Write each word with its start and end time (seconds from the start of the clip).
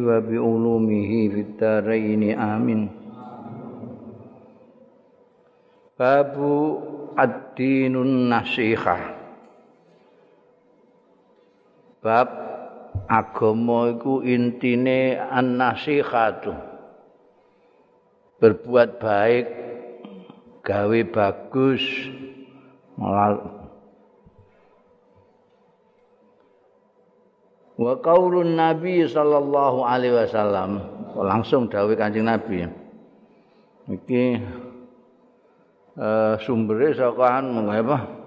wa 0.00 0.20
bi 0.20 0.36
ulumihi 0.36 1.32
bitaraini 1.32 2.36
amin 2.36 2.92
babu 5.96 6.78
ad-dinun 7.16 8.28
nasiha 8.28 8.98
bab 12.02 12.52
agama 13.08 13.94
iku 13.94 14.20
intine 14.26 15.16
an-nasihatu. 15.16 16.52
Berbuat 18.42 18.98
baik 18.98 19.46
gawe 20.66 21.00
bagus 21.14 21.82
wa 27.82 27.98
qaulun 27.98 28.54
nabi 28.54 29.02
sallallahu 29.02 29.82
alaihi 29.82 30.14
wasallam 30.14 30.78
langsung 31.18 31.66
dawuh 31.66 31.98
kanjeng 31.98 32.30
nabi 32.30 32.70
iki 33.90 34.38
uh, 35.98 36.38
sumbere 36.38 36.94
saka 36.94 37.42
apa 37.42 38.22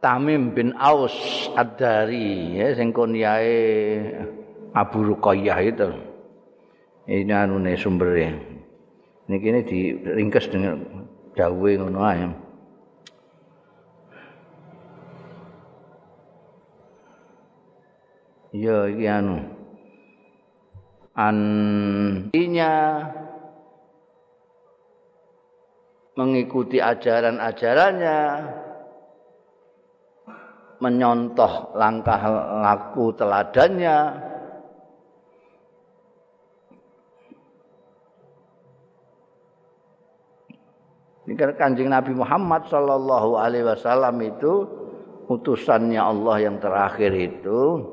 Tamim 0.00 0.56
bin 0.56 0.72
Aus 0.80 1.12
Ad-Dari 1.52 2.56
ya 2.56 2.72
sing 2.72 2.88
konyae 2.88 4.00
Abu 4.72 5.04
Ruqayyah 5.04 5.60
itu. 5.60 5.88
Ini 7.04 7.28
anu 7.28 7.60
ne 7.60 7.76
sumbere. 7.76 8.32
Niki 9.28 9.46
ini 9.52 9.60
diringkes 9.60 10.48
dengan 10.48 11.04
dawe 11.36 11.70
ngono 11.76 12.00
ae. 12.00 12.24
Ya 18.50 18.90
iki 18.90 19.06
anu. 19.06 19.38
Antinya 21.14 22.72
mengikuti 26.18 26.82
ajaran-ajarannya 26.82 28.18
menyontoh 30.80 31.76
langkah 31.76 32.20
laku 32.64 33.12
teladannya 33.14 34.28
Ini 41.30 41.38
kan 41.38 41.54
kanjeng 41.54 41.94
Nabi 41.94 42.10
Muhammad 42.10 42.66
Sallallahu 42.66 43.38
Alaihi 43.38 43.62
Wasallam 43.62 44.18
itu 44.18 44.66
utusannya 45.30 46.02
Allah 46.02 46.42
yang 46.42 46.58
terakhir 46.58 47.14
itu 47.14 47.86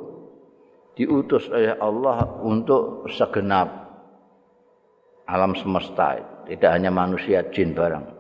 diutus 0.98 1.46
oleh 1.54 1.78
Allah 1.78 2.42
untuk 2.42 3.06
segenap 3.14 3.70
alam 5.30 5.54
semesta. 5.54 6.18
Tidak 6.50 6.70
hanya 6.74 6.90
manusia 6.90 7.46
jin 7.54 7.78
barang. 7.78 8.18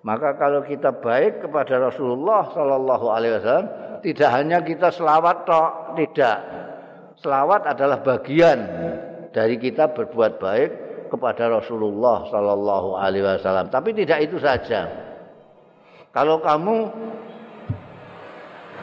Maka 0.00 0.40
kalau 0.40 0.64
kita 0.64 0.96
baik 0.96 1.44
kepada 1.44 1.76
Rasulullah 1.92 2.48
Sallallahu 2.56 3.06
Alaihi 3.12 3.36
Wasallam 3.36 3.68
tidak 4.00 4.30
hanya 4.32 4.58
kita 4.64 4.88
selawat 4.88 5.44
toh 5.44 5.92
tidak. 5.92 6.38
Selawat 7.20 7.68
adalah 7.68 8.00
bagian 8.00 8.58
dari 9.28 9.60
kita 9.60 9.92
berbuat 9.92 10.40
baik 10.40 10.70
kepada 11.12 11.52
Rasulullah 11.52 12.24
Sallallahu 12.32 12.96
Alaihi 12.96 13.28
Wasallam. 13.28 13.68
Tapi 13.68 13.92
tidak 13.92 14.24
itu 14.24 14.40
saja. 14.40 14.88
Kalau 16.16 16.40
kamu 16.40 16.76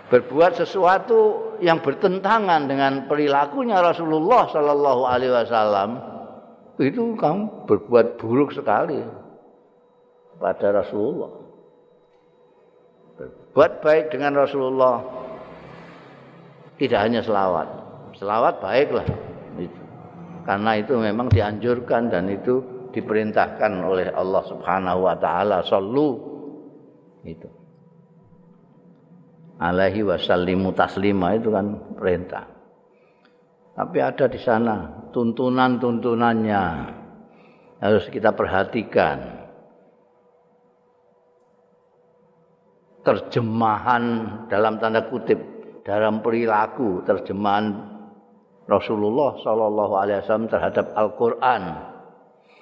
berbuat 0.08 0.56
sesuatu 0.56 1.20
yang 1.60 1.84
bertentangan 1.84 2.70
dengan 2.70 3.12
perilakunya 3.12 3.84
Rasulullah 3.84 4.48
Sallallahu 4.48 5.02
Alaihi 5.04 5.34
Wasallam 5.36 5.90
itu 6.80 7.18
kamu 7.18 7.68
berbuat 7.68 8.22
buruk 8.22 8.54
sekali 8.54 9.02
pada 10.38 10.68
Rasulullah. 10.72 11.32
Buat 13.58 13.82
baik 13.82 14.14
dengan 14.14 14.38
Rasulullah 14.38 15.02
tidak 16.78 17.00
hanya 17.02 17.26
selawat. 17.26 17.68
Selawat 18.22 18.62
baiklah. 18.62 19.08
Karena 20.46 20.72
itu 20.80 20.94
memang 20.96 21.28
dianjurkan 21.28 22.14
dan 22.14 22.30
itu 22.30 22.62
diperintahkan 22.94 23.84
oleh 23.84 24.14
Allah 24.14 24.44
Subhanahu 24.46 25.10
wa 25.10 25.16
taala 25.18 25.66
sallu 25.66 26.16
itu. 27.26 27.57
Alaihi 29.58 30.06
wasallimu 30.06 30.74
taslima 30.78 31.34
itu 31.34 31.50
kan 31.50 31.98
perintah. 31.98 32.46
Tapi 33.74 33.98
ada 34.02 34.26
di 34.30 34.40
sana 34.42 35.10
tuntunan-tuntunannya 35.14 36.64
harus 37.82 38.06
kita 38.10 38.34
perhatikan. 38.34 39.38
terjemahan 43.08 44.04
dalam 44.52 44.84
tanda 44.84 45.08
kutip 45.08 45.40
dalam 45.88 46.20
perilaku 46.20 47.08
terjemahan 47.08 47.96
Rasulullah 48.68 49.40
Wasallam 49.40 50.52
terhadap 50.52 50.92
Al-Quran 50.92 51.64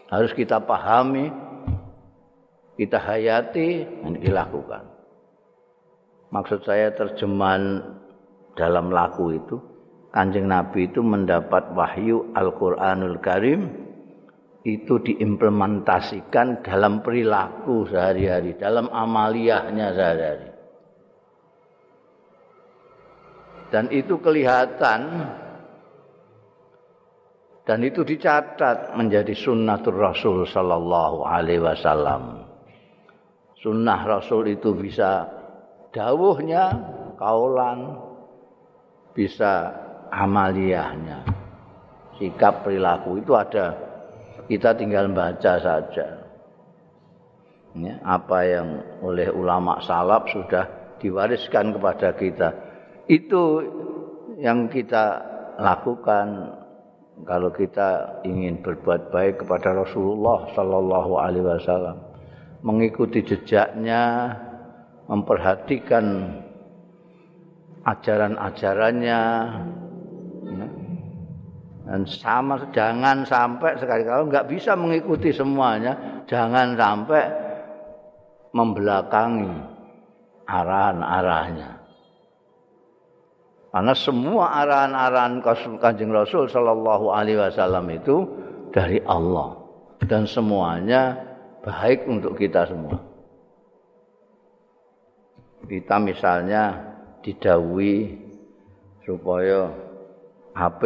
harus 0.05 0.31
kita 0.37 0.61
pahami, 0.61 1.33
kita 2.77 3.01
hayati 3.01 3.69
dan 4.05 4.21
dilakukan. 4.21 4.94
Maksud 6.35 6.67
saya 6.67 6.91
terjemahan 6.91 7.79
dalam 8.59 8.91
laku 8.91 9.39
itu 9.39 9.55
kanjeng 10.11 10.51
Nabi 10.51 10.91
itu 10.91 10.99
mendapat 10.99 11.71
wahyu 11.71 12.35
Al-Quranul 12.35 13.23
Karim 13.23 13.71
itu 14.67 14.99
diimplementasikan 14.99 16.59
dalam 16.59 16.99
perilaku 16.99 17.87
sehari-hari, 17.87 18.59
dalam 18.59 18.91
amaliyahnya 18.91 19.87
sehari-hari. 19.95 20.49
Dan 23.71 23.87
itu 23.95 24.19
kelihatan 24.19 25.01
dan 27.63 27.79
itu 27.79 28.03
dicatat 28.03 28.91
menjadi 28.99 29.31
sunnatul 29.31 30.03
Rasul 30.03 30.43
sallallahu 30.43 31.23
alaihi 31.23 31.63
wasallam. 31.63 32.43
Sunnah 33.63 34.03
Rasul 34.03 34.53
itu 34.53 34.75
bisa 34.75 35.34
dawuhnya 35.95 36.75
kaulan 37.15 37.95
bisa 39.15 39.71
amaliyahnya. 40.11 41.23
Sikap 42.19 42.67
perilaku 42.67 43.23
itu 43.23 43.31
ada 43.35 43.75
kita 44.51 44.75
tinggal 44.75 45.07
baca 45.15 45.53
saja. 45.57 46.07
Ya, 47.75 47.99
apa 48.07 48.39
yang 48.47 48.67
oleh 49.03 49.27
ulama 49.31 49.83
salaf 49.83 50.31
sudah 50.31 50.95
diwariskan 51.03 51.75
kepada 51.75 52.15
kita. 52.15 52.49
Itu 53.11 53.59
yang 54.39 54.71
kita 54.71 55.19
lakukan 55.59 56.55
kalau 57.27 57.51
kita 57.51 58.23
ingin 58.23 58.63
berbuat 58.63 59.11
baik 59.11 59.43
kepada 59.43 59.75
Rasulullah 59.75 60.47
sallallahu 60.55 61.19
alaihi 61.19 61.43
wasallam. 61.43 61.99
Mengikuti 62.63 63.27
jejaknya, 63.27 64.33
memperhatikan 65.05 66.35
ajaran-ajarannya, 67.85 69.21
dan 71.85 72.01
sama 72.09 72.65
jangan 72.73 73.21
sampai 73.21 73.77
sekali 73.77 74.01
kalau 74.01 74.25
nggak 74.25 74.49
bisa 74.49 74.73
mengikuti 74.73 75.29
semuanya 75.29 75.93
jangan 76.25 76.73
sampai 76.73 77.23
membelakangi 78.57 79.53
arahan-arahnya 80.49 81.85
karena 83.75 83.91
semua 83.91 84.63
arahan-arahan 84.63 85.43
kanjeng 85.83 86.07
Rasul 86.07 86.47
Shallallahu 86.47 87.11
Alaihi 87.11 87.43
Wasallam 87.43 87.91
itu 87.91 88.23
dari 88.71 89.03
Allah. 89.03 89.51
Dan 90.07 90.23
semuanya 90.23 91.19
baik 91.59 92.07
untuk 92.07 92.39
kita 92.39 92.71
semua 92.71 92.95
kita 95.65 95.97
misalnya 95.97 96.93
didawi 97.25 98.21
supaya 99.01 99.73
HP 100.53 100.81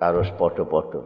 karo 0.00 0.24
padha-padha. 0.36 1.02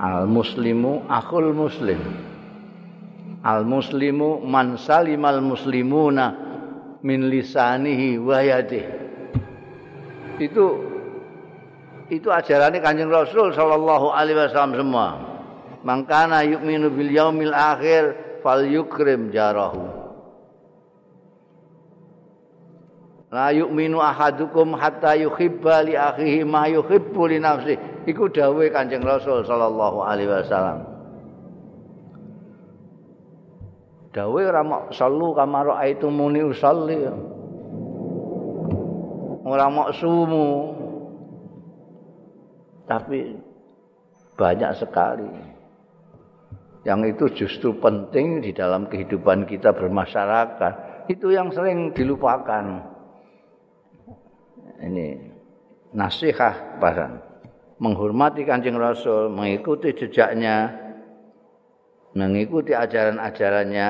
Al 0.00 0.30
muslimu 0.30 1.04
akhul 1.10 1.52
muslim. 1.52 1.98
Al 3.42 3.66
muslimu 3.66 4.40
man 4.46 4.78
salimal 4.78 5.42
muslimuna 5.42 6.36
min 7.02 7.28
lisanihi 7.28 8.16
wa 8.20 8.38
yadihi. 8.38 8.92
Itu 10.40 10.66
itu 12.10 12.26
ajarannya 12.26 12.80
Kanjeng 12.80 13.12
Rasul 13.12 13.52
sallallahu 13.52 14.10
alaihi 14.10 14.40
wasallam 14.40 14.74
semua. 14.78 15.08
Mangkana 15.84 16.44
yu'minu 16.44 16.92
bil 16.92 17.12
yaumil 17.12 17.54
akhir 17.54 18.29
fal 18.40 18.64
yukrim 18.66 19.30
jarahu. 19.30 20.10
La 23.30 23.54
yu'minu 23.54 24.02
ahadukum 24.02 24.74
hatta 24.74 25.14
yuhibba 25.14 25.86
li 25.86 25.94
akhihi 25.94 26.42
ma 26.42 26.66
yuhibbu 26.66 27.30
li 27.30 27.38
nafsi. 27.38 27.78
Iku 28.10 28.26
dawuh 28.26 28.66
Kanjeng 28.74 29.06
Rasul 29.06 29.46
sallallahu 29.46 30.02
alaihi 30.02 30.26
wasallam. 30.26 30.82
Dawuh 34.10 34.42
ora 34.42 34.66
mok 34.66 34.90
sallu 34.90 35.30
kama 35.38 35.62
raaitumuni 35.62 36.42
usalli. 36.42 37.06
Ora 39.46 39.66
mok 39.70 39.94
sumu. 39.94 40.74
Tapi 42.90 43.38
banyak 44.34 44.74
sekali 44.74 45.49
yang 46.80 47.04
itu 47.04 47.28
justru 47.36 47.76
penting 47.76 48.40
di 48.40 48.56
dalam 48.56 48.88
kehidupan 48.88 49.44
kita 49.44 49.76
bermasyarakat. 49.76 51.06
Itu 51.12 51.28
yang 51.32 51.52
sering 51.52 51.92
dilupakan. 51.92 52.96
ini 54.80 55.20
nasihat 55.92 56.80
pada 56.80 57.20
menghormati 57.76 58.48
kancing 58.48 58.80
rasul 58.80 59.28
mengikuti 59.28 59.92
jejaknya 59.92 60.72
mengikuti 62.16 62.72
ajaran-ajarannya 62.72 63.88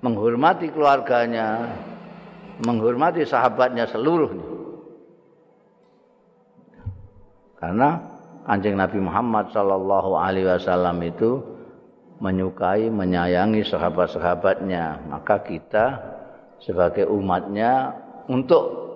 menghormati 0.00 0.72
keluarganya 0.72 1.76
menghormati 2.64 3.28
sahabatnya 3.28 3.84
seluruhnya 3.84 4.48
karena 7.60 8.09
anjing 8.48 8.76
Nabi 8.76 9.00
Muhammad 9.02 9.52
Shallallahu 9.52 10.16
Alaihi 10.16 10.48
Wasallam 10.48 11.00
itu 11.04 11.40
menyukai 12.20 12.92
menyayangi 12.92 13.64
sahabat-sahabatnya 13.64 15.08
maka 15.08 15.40
kita 15.40 15.86
sebagai 16.60 17.08
umatnya 17.08 17.96
untuk 18.28 18.90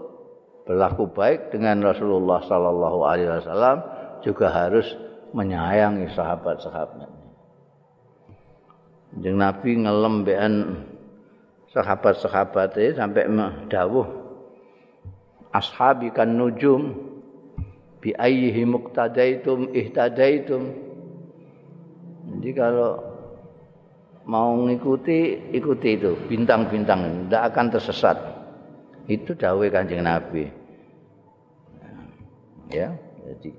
berlaku 0.68 1.08
baik 1.12 1.52
dengan 1.52 1.80
Rasulullah 1.84 2.40
sallallahu 2.44 3.04
alaihi 3.04 3.28
wasallam 3.28 3.84
juga 4.24 4.48
harus 4.48 4.88
menyayangi 5.36 6.12
sahabat-sahabatnya. 6.16 7.08
Jeung 9.20 9.38
Nabi 9.38 9.70
ngelem 9.84 10.16
bean 10.26 10.54
sahabat-sahabatnya 11.70 12.96
sampai 12.96 13.28
dawuh 13.68 14.08
ashabi 15.54 16.10
kan 16.10 16.34
nujum 16.34 17.13
bi 18.04 18.12
ayyihi 18.12 18.68
muqtadaitum 18.68 19.72
ihtadaitum. 19.72 20.62
Jadi 22.36 22.50
kalau 22.52 23.00
mau 24.28 24.52
ngikuti 24.68 25.48
ikuti 25.56 25.96
itu 25.96 26.12
bintang-bintang 26.28 27.24
tidak 27.24 27.42
akan 27.56 27.66
tersesat. 27.72 28.16
Itu 29.08 29.32
dawai 29.32 29.72
kanjeng 29.72 30.04
nabi. 30.04 30.52
Ya 32.68 32.92
jadi. 33.24 33.56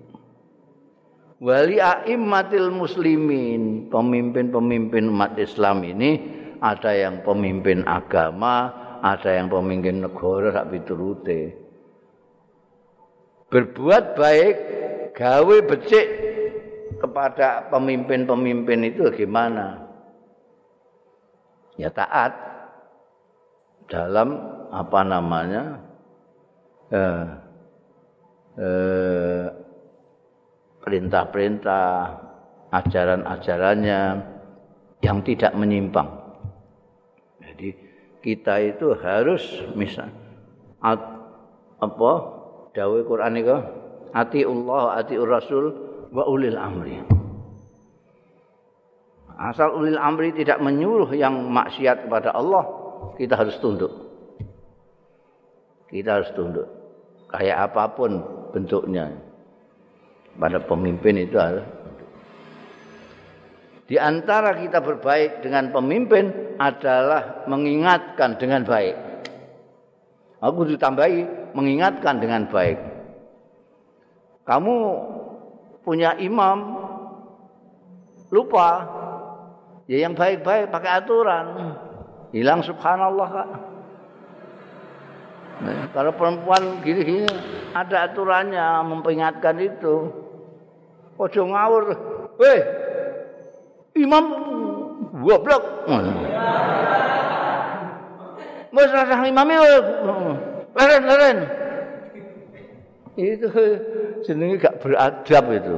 Wali 1.42 1.82
aimmatil 1.82 2.70
muslimin 2.70 3.90
pemimpin-pemimpin 3.90 5.10
umat 5.10 5.34
Islam 5.42 5.82
ini 5.82 6.22
ada 6.62 6.94
yang 6.94 7.26
pemimpin 7.26 7.82
agama 7.84 8.86
ada 9.04 9.30
yang 9.36 9.52
pemimpin 9.52 10.02
negara 10.02 10.56
sak 10.56 10.72
piturute 10.74 11.65
berbuat 13.56 14.20
baik 14.20 14.56
gawe 15.16 15.58
becik 15.64 16.08
kepada 17.00 17.72
pemimpin-pemimpin 17.72 18.92
itu 18.92 19.08
gimana 19.16 19.80
ya 21.80 21.88
taat 21.88 22.36
dalam 23.88 24.44
apa 24.76 25.00
namanya 25.08 25.64
eh, 26.92 27.26
eh, 28.60 29.46
perintah-perintah 30.84 31.88
ajaran-ajarannya 32.76 34.02
yang 35.00 35.24
tidak 35.24 35.56
menyimpang. 35.56 36.12
Jadi 37.40 37.72
kita 38.20 38.60
itu 38.68 38.92
harus 39.00 39.64
misal 39.80 40.12
apa 40.84 42.35
dawai 42.76 43.02
Quran 43.08 43.34
itu 43.40 43.58
ati 44.12 44.44
Allah 44.44 44.84
ati 45.00 45.16
Rasul 45.16 45.66
wa 46.12 46.24
ulil 46.28 46.60
amri. 46.60 47.00
Asal 49.36 49.76
ulil 49.76 50.00
amri 50.00 50.32
tidak 50.32 50.64
menyuruh 50.64 51.12
yang 51.12 51.36
maksiat 51.52 52.08
kepada 52.08 52.32
Allah, 52.36 52.64
kita 53.20 53.36
harus 53.36 53.56
tunduk. 53.60 53.92
Kita 55.92 56.20
harus 56.20 56.32
tunduk. 56.36 56.68
Kayak 57.32 57.72
apa 57.72 57.84
pun 57.96 58.12
bentuknya. 58.56 59.12
Pada 60.36 60.60
pemimpin 60.64 61.16
itu 61.16 61.40
harus 61.40 61.64
Di 63.86 64.02
antara 64.02 64.58
kita 64.58 64.82
berbaik 64.82 65.46
dengan 65.46 65.70
pemimpin 65.70 66.58
adalah 66.58 67.46
mengingatkan 67.46 68.34
dengan 68.42 68.66
baik. 68.66 68.98
Aku 70.42 70.66
ditambahi 70.66 71.45
mengingatkan 71.56 72.20
dengan 72.20 72.52
baik. 72.52 72.78
Kamu 74.46 74.76
punya 75.82 76.14
imam 76.20 76.86
lupa 78.30 78.70
Ya 79.86 80.02
yang 80.02 80.18
baik-baik 80.18 80.74
pakai 80.74 80.92
aturan. 80.98 81.46
Hilang 82.34 82.66
subhanallah 82.66 83.28
kak. 83.30 83.50
Nah, 85.56 85.82
kalau 85.94 86.12
perempuan 86.18 86.82
gini-gini 86.82 87.30
ada 87.72 88.10
aturannya 88.10 88.82
memperingatkan 88.82 89.56
itu. 89.62 90.10
Ojo 91.16 91.42
ngawur. 91.48 91.84
Weh, 92.42 92.62
imam 94.02 94.26
goblok. 95.22 95.64
Mas 98.74 98.92
rasa 98.92 99.24
imamnya 99.24 99.64
leren 100.76 101.04
leren. 101.08 101.38
Itu 103.16 103.48
jenenge 104.28 104.60
gak 104.60 104.84
beradab 104.84 105.46
itu. 105.56 105.76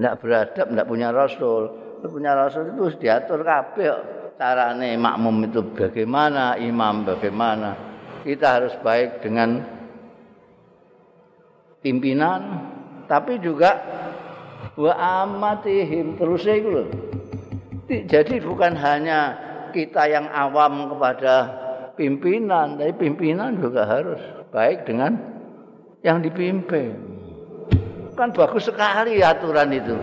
Nggak 0.00 0.14
beradab, 0.24 0.66
nggak 0.72 0.88
punya 0.88 1.08
rasul. 1.12 1.80
punya 2.02 2.34
rasul 2.34 2.66
itu 2.74 2.98
diatur 2.98 3.46
kabeh 3.46 3.94
carane 4.42 4.98
makmum 4.98 5.46
itu 5.46 5.62
bagaimana 5.70 6.58
imam 6.58 7.06
bagaimana 7.06 7.78
kita 8.26 8.58
harus 8.58 8.74
baik 8.82 9.22
dengan 9.22 9.62
pimpinan 11.78 12.58
tapi 13.06 13.38
juga 13.38 13.78
wa 14.74 14.98
amatihim 14.98 16.18
terus 16.18 16.42
itu 16.42 16.70
loh 16.74 16.88
jadi 17.86 18.42
bukan 18.42 18.74
hanya 18.74 19.38
kita 19.70 20.10
yang 20.10 20.26
awam 20.34 20.90
kepada 20.90 21.61
pimpinan 21.94 22.80
tapi 22.80 22.92
pimpinan 22.96 23.60
juga 23.60 23.84
harus 23.84 24.20
baik 24.50 24.88
dengan 24.88 25.18
yang 26.02 26.20
dipimpin 26.20 26.96
kan 28.16 28.32
bagus 28.34 28.68
sekali 28.68 29.24
aturan 29.24 29.72
itu 29.72 29.96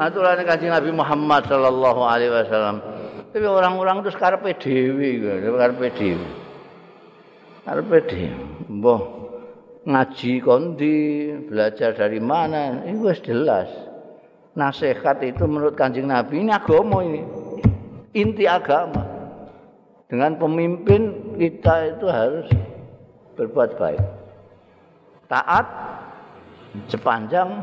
aturan 0.00 0.40
kanjeng 0.48 0.72
Nabi 0.72 0.90
Muhammad 0.94 1.44
sallallahu 1.44 2.00
alaihi 2.00 2.32
wasallam. 2.32 2.80
Tapi 3.30 3.46
orang-orang 3.46 4.02
itu 4.02 4.10
sekarang 4.16 4.40
PDW, 4.42 5.00
sekarang 5.44 5.76
PDW. 5.78 6.20
Sekarang 7.62 7.86
PDW. 7.86 8.32
Mbah 8.70 9.02
ngaji 9.80 10.32
kondi, 10.42 10.98
belajar 11.46 11.94
dari 11.94 12.18
mana, 12.18 12.82
ini 12.84 12.98
wis 13.00 13.22
jelas. 13.22 13.70
Nasihat 14.56 15.22
itu 15.22 15.46
menurut 15.46 15.78
kanjeng 15.78 16.10
Nabi 16.10 16.42
ini 16.42 16.50
agama 16.50 17.06
ini. 17.06 17.22
Inti 18.16 18.50
agama. 18.50 19.06
Dengan 20.10 20.34
pemimpin 20.42 21.34
kita 21.38 21.94
itu 21.94 22.06
harus 22.10 22.50
berbuat 23.38 23.78
baik. 23.78 24.02
Taat 25.30 25.66
sepanjang 26.90 27.62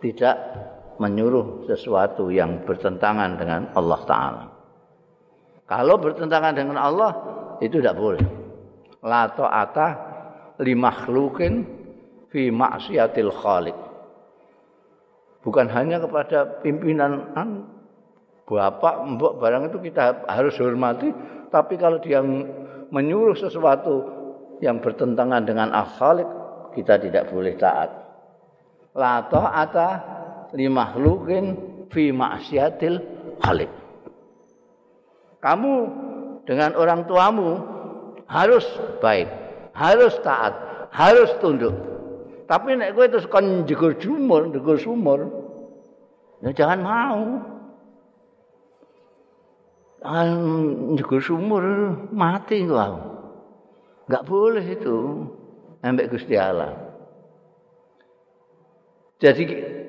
tidak 0.00 0.36
menyuruh 0.96 1.68
sesuatu 1.68 2.32
yang 2.32 2.64
bertentangan 2.64 3.36
dengan 3.36 3.68
Allah 3.76 4.00
Ta'ala. 4.08 4.44
Kalau 5.68 6.00
bertentangan 6.00 6.56
dengan 6.56 6.80
Allah, 6.80 7.12
itu 7.60 7.76
tidak 7.76 8.00
boleh. 8.00 8.24
La 9.04 9.28
ta'ata 9.28 9.88
li 10.64 10.72
makhlukin 10.72 11.60
fi 12.32 12.48
maksiatil 12.48 13.28
khaliq. 13.28 13.76
Bukan 15.44 15.68
hanya 15.70 16.00
kepada 16.00 16.64
pimpinan 16.64 17.36
bapak, 18.48 19.04
mbok 19.04 19.36
barang 19.36 19.68
itu 19.68 19.78
kita 19.92 20.24
harus 20.24 20.56
hormati, 20.56 21.12
tapi 21.52 21.76
kalau 21.76 22.00
dia 22.00 22.24
menyuruh 22.88 23.36
sesuatu 23.36 23.94
yang 24.64 24.80
bertentangan 24.80 25.44
dengan 25.44 25.68
al-khaliq, 25.76 26.26
kita 26.72 26.96
tidak 26.96 27.28
boleh 27.28 27.54
taat. 27.60 27.90
La 28.96 29.22
ta'ata 29.28 29.88
li 30.56 30.66
makhlukin 30.66 31.44
fi 31.92 32.10
maksiatil 32.10 32.96
khaliq. 33.44 33.70
Kamu 35.38 35.74
dengan 36.48 36.74
orang 36.74 37.06
tuamu 37.06 37.50
harus 38.26 38.64
baik, 38.98 39.28
harus 39.76 40.16
taat, 40.24 40.56
harus 40.90 41.30
tunduk. 41.38 41.76
Tapi 42.48 42.80
nek 42.80 42.96
kowe 42.96 43.04
terus 43.04 43.28
kon 43.28 43.68
jegur 43.68 43.92
sumur, 44.00 44.48
jegur 44.50 44.80
sumur, 44.80 45.20
ya 46.40 46.50
jangan 46.56 46.80
mau. 46.80 47.22
Jangan 49.98 50.30
jegur 50.94 51.22
sumur 51.22 51.64
mati 52.14 52.62
kau. 52.64 52.94
Enggak 54.06 54.26
boleh 54.26 54.64
itu. 54.64 55.26
Ambek 55.78 56.10
Gusti 56.10 56.34
Allah. 56.34 56.74
Jadi 59.18 59.42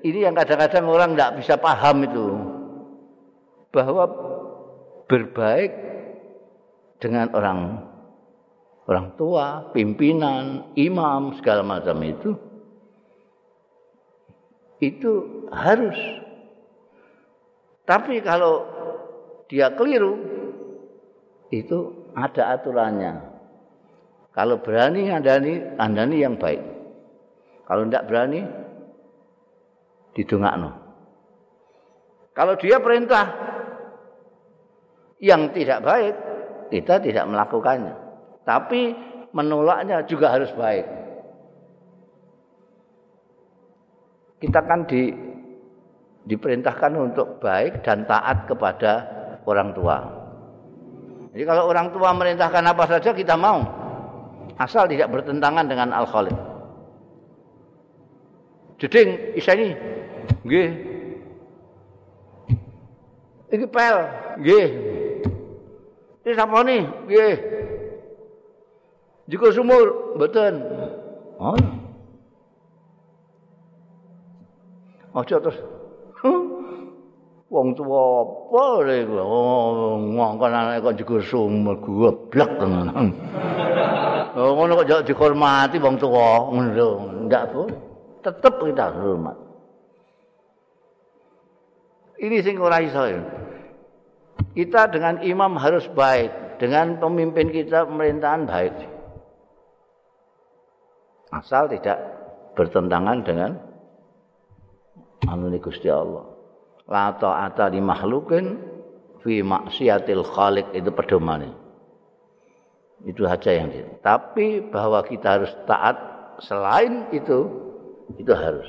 ini 0.06 0.20
yang 0.26 0.34
kadang-kadang 0.34 0.86
orang 0.90 1.14
tidak 1.14 1.36
bisa 1.42 1.54
paham 1.58 1.98
itu 2.06 2.28
bahwa 3.70 4.06
berbaik 5.06 5.74
dengan 6.98 7.30
orang 7.34 7.90
orang 8.90 9.14
tua, 9.18 9.70
pimpinan, 9.70 10.74
imam 10.74 11.38
segala 11.38 11.62
macam 11.62 11.98
itu 12.02 12.34
itu 14.80 15.44
harus. 15.52 16.00
Tapi 17.84 18.22
kalau 18.24 18.64
dia 19.50 19.74
keliru 19.74 20.14
itu 21.50 22.14
ada 22.14 22.54
aturannya. 22.54 23.14
Kalau 24.30 24.62
berani 24.62 25.10
andani, 25.10 25.74
andani 25.76 26.22
yang 26.22 26.38
baik. 26.38 26.62
Kalau 27.66 27.90
tidak 27.90 28.06
berani, 28.06 28.42
didongakno. 30.14 30.70
Kalau 32.38 32.54
dia 32.62 32.78
perintah 32.78 33.26
yang 35.20 35.50
tidak 35.52 35.82
baik, 35.82 36.16
kita 36.70 37.02
tidak 37.02 37.26
melakukannya. 37.26 37.94
Tapi 38.46 38.94
menolaknya 39.34 40.06
juga 40.06 40.32
harus 40.38 40.54
baik. 40.54 40.86
Kita 44.40 44.62
kan 44.64 44.88
di 44.88 45.12
diperintahkan 46.30 46.94
untuk 46.96 47.42
baik 47.42 47.82
dan 47.82 48.06
taat 48.06 48.46
kepada 48.46 49.19
orang 49.46 49.72
tua. 49.76 49.98
Jadi 51.32 51.44
kalau 51.46 51.70
orang 51.70 51.94
tua 51.94 52.10
merintahkan 52.12 52.64
apa 52.66 52.84
saja 52.90 53.14
kita 53.14 53.38
mau. 53.38 53.62
Asal 54.60 54.92
tidak 54.92 55.08
bertentangan 55.14 55.66
dengan 55.72 55.96
al-khaliq. 55.96 56.36
Jeding 58.80 59.36
isani 59.36 59.76
Nggih. 60.44 60.70
Iki 63.50 63.66
pel, 63.68 63.98
nggih. 64.40 64.68
Iki 66.22 66.32
sapa 66.38 66.58
ni? 66.64 66.78
Nggih. 67.10 67.36
Jiko 69.30 69.54
sumur, 69.54 70.18
mboten. 70.18 70.54
Oh. 71.38 71.58
Aja 75.18 75.38
terus. 75.42 75.58
Wong 77.50 77.74
tuwa 77.74 78.30
apa 78.30 78.86
lek 78.86 79.10
ngongkon 79.10 80.54
anak 80.54 80.86
kok 80.86 81.02
jiko 81.02 81.18
sumur 81.18 81.82
goblok 81.82 82.62
tenan. 82.62 83.10
Oh 84.38 84.54
ngono 84.54 84.78
kok 84.86 85.02
dihormati 85.10 85.82
wong 85.82 85.98
tuwa 85.98 86.46
ngono 86.46 87.26
ndak 87.26 87.44
bu. 87.50 87.66
Tetep 88.22 88.54
kita 88.54 88.94
hormat. 88.94 89.38
Ini 92.22 92.38
sing 92.46 92.62
ora 92.62 92.86
iso. 92.86 93.18
Kita 94.54 94.92
dengan 94.92 95.24
imam 95.26 95.58
harus 95.58 95.90
baik, 95.90 96.62
dengan 96.62 97.02
pemimpin 97.02 97.50
kita 97.50 97.90
pemerintahan 97.90 98.46
baik. 98.46 98.76
Asal 101.34 101.66
tidak 101.72 101.98
bertentangan 102.54 103.26
dengan 103.26 103.58
anune 105.26 105.58
Gusti 105.58 105.90
Allah. 105.90 106.39
La 106.90 107.14
ta'ata 107.14 107.70
di 107.70 107.78
makhlukin 107.78 108.58
fi 109.22 109.46
maksiatil 109.46 110.26
khaliq 110.26 110.74
itu 110.74 110.90
pedomane. 110.90 111.54
Itu 113.06 113.30
saja 113.30 113.54
yang 113.54 113.70
dia. 113.70 113.86
Tapi 114.02 114.74
bahwa 114.74 115.06
kita 115.06 115.40
harus 115.40 115.54
taat 115.70 115.96
selain 116.42 117.08
itu 117.14 117.46
itu 118.18 118.34
harus. 118.34 118.68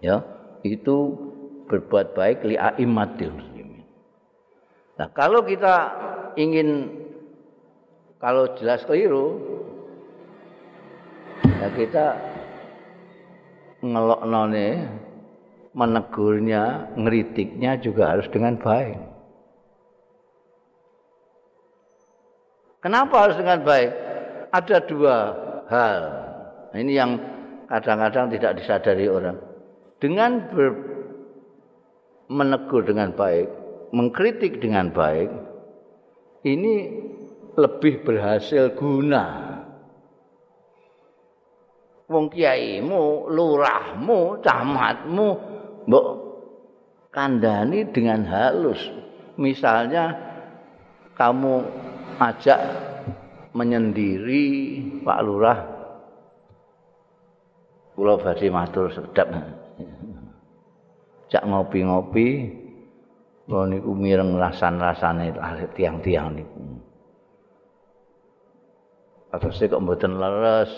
Ya 0.00 0.24
itu 0.64 1.12
berbuat 1.68 2.16
baik 2.16 2.48
li 2.48 2.56
aimatil 2.56 3.36
muslimin. 3.36 3.84
Nah, 4.96 5.08
kalau 5.12 5.44
kita 5.44 5.74
ingin 6.40 6.88
kalau 8.16 8.56
jelas 8.56 8.80
keliru 8.88 9.36
ya 11.44 11.68
kita 11.76 12.06
ngeloknone 13.84 14.88
menegurnya, 15.74 16.94
ngeritiknya 16.94 17.82
juga 17.82 18.14
harus 18.14 18.30
dengan 18.30 18.54
baik. 18.56 18.98
Kenapa 22.78 23.14
harus 23.26 23.36
dengan 23.40 23.64
baik? 23.64 23.90
Ada 24.54 24.76
dua 24.86 25.16
hal. 25.66 25.98
Ini 26.78 26.92
yang 26.94 27.10
kadang-kadang 27.66 28.30
tidak 28.30 28.60
disadari 28.60 29.08
orang. 29.10 29.38
dengan 30.02 30.52
ber, 30.52 30.68
menegur 32.28 32.84
dengan 32.84 33.16
baik, 33.16 33.48
mengkritik 33.96 34.60
dengan 34.60 34.92
baik, 34.92 35.32
ini 36.44 36.92
lebih 37.56 38.04
berhasil 38.04 38.76
guna. 38.76 39.54
Wong 42.04 42.28
kiaimu, 42.28 43.32
lurahmu, 43.32 44.44
camatmu, 44.44 45.53
mbok 45.86 46.06
kandani 47.14 47.86
dengan 47.94 48.26
halus. 48.26 48.80
Misalnya 49.34 50.14
kamu 51.18 51.62
ajak 52.22 52.60
menyendiri 53.54 54.46
Pak 55.02 55.20
Lurah, 55.22 55.58
Pulau 57.94 58.18
Badi 58.18 58.50
Matur 58.50 58.90
sedap. 58.90 59.30
cak 61.34 61.50
ngopi-ngopi 61.50 62.46
lho 63.50 63.60
niku 63.66 63.90
mireng 63.90 64.38
rasan-rasane 64.38 65.34
tiang-tiang 65.74 66.30
niku 66.30 66.62
Atas 69.34 69.58
kok 69.58 69.82
mboten 69.82 70.14
leres 70.14 70.70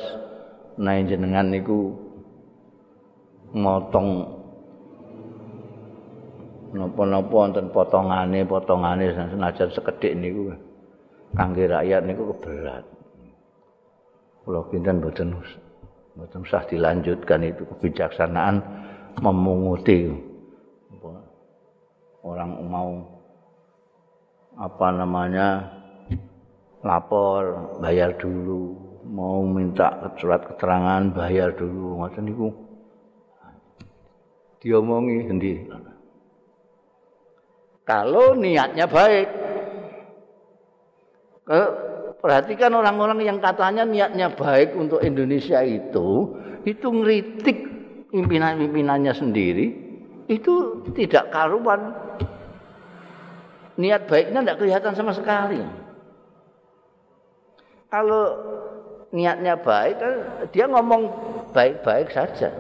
naik 0.80 1.12
jenengan 1.12 1.52
niku 1.52 1.92
motong 3.52 4.35
napa-napa 6.76 7.32
wonten 7.32 7.72
potongane 7.72 8.44
potongane 8.44 9.08
senajan 9.16 9.72
sekedhik 9.72 10.12
niku. 10.12 10.52
Kangge 11.32 11.64
rakyat 11.66 12.04
niku 12.04 12.36
keberat. 12.36 12.84
Kula 14.44 14.62
kinten 14.70 15.02
mboten 15.02 15.28
mboten 16.14 16.40
usah 16.44 16.62
dilanjutkan 16.68 17.42
itu 17.42 17.66
kebijaksanaan 17.66 18.62
memunguti. 19.18 20.12
Orang 22.26 22.50
mau 22.68 22.90
apa 24.56 24.88
namanya 24.90 25.48
lapor 26.82 27.74
bayar 27.78 28.18
dulu 28.18 28.74
mau 29.06 29.46
minta 29.46 30.10
surat 30.18 30.42
keterangan 30.42 31.10
bayar 31.14 31.54
dulu 31.54 32.02
ngoten 32.02 32.24
niku. 32.26 32.48
Diomongi 34.58 35.30
sendiri 35.30 35.62
kalau 37.86 38.34
niatnya 38.34 38.90
baik. 38.90 39.28
Perhatikan 42.18 42.74
orang-orang 42.74 43.22
yang 43.22 43.38
katanya 43.38 43.86
niatnya 43.86 44.34
baik 44.34 44.74
untuk 44.74 44.98
Indonesia 45.06 45.62
itu 45.62 46.34
itu 46.66 46.86
ngeritik 46.90 47.58
pimpinan-pimpinannya 48.10 49.14
sendiri 49.14 49.66
itu 50.26 50.82
tidak 50.98 51.30
karuan. 51.30 51.94
Niat 53.78 54.10
baiknya 54.10 54.42
tidak 54.42 54.58
kelihatan 54.58 54.94
sama 54.98 55.14
sekali. 55.14 55.62
Kalau 57.86 58.24
niatnya 59.14 59.54
baik 59.62 59.94
kan 60.02 60.14
dia 60.50 60.66
ngomong 60.66 61.06
baik-baik 61.54 62.10
saja. 62.10 62.50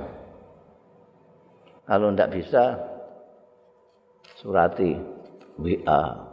Kalau 1.90 2.14
tidak 2.14 2.30
bisa 2.38 2.64
surati 4.38 5.15
WA 5.56 6.26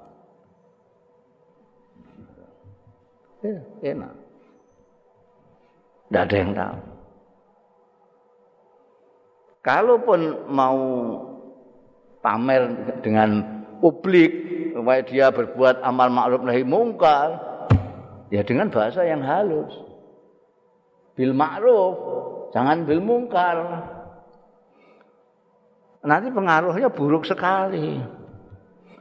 ya, 3.43 3.59
enak. 3.83 4.13
Tidak 6.07 6.23
ada 6.23 6.35
yang 6.35 6.51
tahu. 6.55 6.77
Kalaupun 9.63 10.19
mau 10.51 10.79
pamer 12.19 12.63
dengan 12.99 13.29
publik 13.79 14.31
supaya 14.75 15.01
dia 15.03 15.31
berbuat 15.31 15.79
amal 15.83 16.11
ma'ruf 16.11 16.43
nahi 16.43 16.63
mungkar 16.67 17.39
ya 18.27 18.43
dengan 18.43 18.67
bahasa 18.67 19.07
yang 19.07 19.23
halus. 19.23 19.71
Bil 21.15 21.31
ma'ruf 21.31 21.95
jangan 22.51 22.83
bil 22.83 22.99
mungkar. 22.99 23.87
Nanti 26.03 26.27
pengaruhnya 26.35 26.91
buruk 26.91 27.23
sekali 27.23 28.03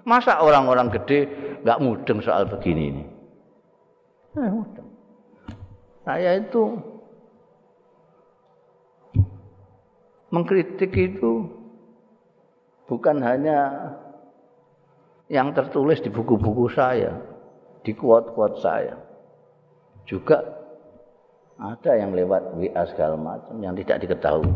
masa 0.03 0.43
orang-orang 0.43 0.91
gede 0.91 1.19
nggak 1.63 1.81
mudeng 1.83 2.19
soal 2.23 2.47
begini 2.47 2.83
ini 2.91 3.05
eh, 4.39 4.51
mudeng 4.51 4.89
saya 6.03 6.43
itu 6.43 6.63
mengkritik 10.33 10.91
itu 10.97 11.47
bukan 12.89 13.21
hanya 13.21 13.59
yang 15.33 15.53
tertulis 15.57 16.01
di 16.05 16.13
buku-buku 16.13 16.69
saya, 16.73 17.17
di 17.81 17.97
kuat-kuat 17.97 18.61
saya. 18.61 19.01
Juga 20.09 20.43
ada 21.57 21.93
yang 21.95 22.13
lewat 22.13 22.53
WA 22.59 22.83
segala 22.91 23.17
macam 23.17 23.57
yang 23.63 23.73
tidak 23.79 24.03
diketahui. 24.05 24.53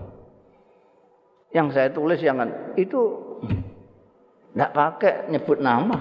Yang 1.54 1.68
saya 1.72 1.88
tulis 1.94 2.20
yang 2.20 2.42
itu 2.74 3.00
tidak 4.56 4.72
pakai 4.72 5.28
nyebut 5.28 5.60
nama. 5.60 6.00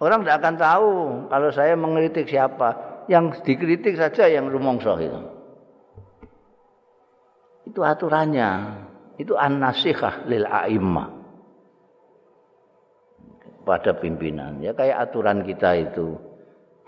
Orang 0.00 0.24
tidak 0.24 0.40
akan 0.40 0.56
tahu 0.56 0.92
kalau 1.28 1.48
saya 1.52 1.76
mengkritik 1.76 2.24
siapa. 2.24 3.04
Yang 3.04 3.44
dikritik 3.44 4.00
saja 4.00 4.32
yang 4.32 4.48
rumongso 4.48 4.96
itu. 4.96 5.20
Itu 7.68 7.84
aturannya. 7.84 8.80
Itu 9.20 9.36
an-nasihah 9.36 10.24
lil 10.24 10.48
a'immah. 10.48 11.20
Pada 13.68 13.92
pimpinan. 14.00 14.64
Ya 14.64 14.72
kayak 14.72 15.12
aturan 15.12 15.44
kita 15.44 15.84
itu. 15.84 16.16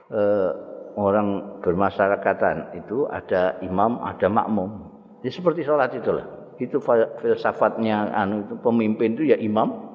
Eh, 0.08 0.50
orang 0.96 1.60
bermasyarakatan 1.60 2.80
itu 2.80 3.04
ada 3.12 3.60
imam, 3.60 4.00
ada 4.00 4.32
makmum. 4.32 4.88
Ya 5.20 5.28
seperti 5.28 5.68
sholat 5.68 5.92
itulah. 5.92 6.33
Itu 6.62 6.78
filsafatnya 7.18 8.14
anu 8.14 8.46
itu 8.46 8.54
pemimpin 8.62 9.18
itu 9.18 9.34
ya 9.34 9.38
imam. 9.38 9.94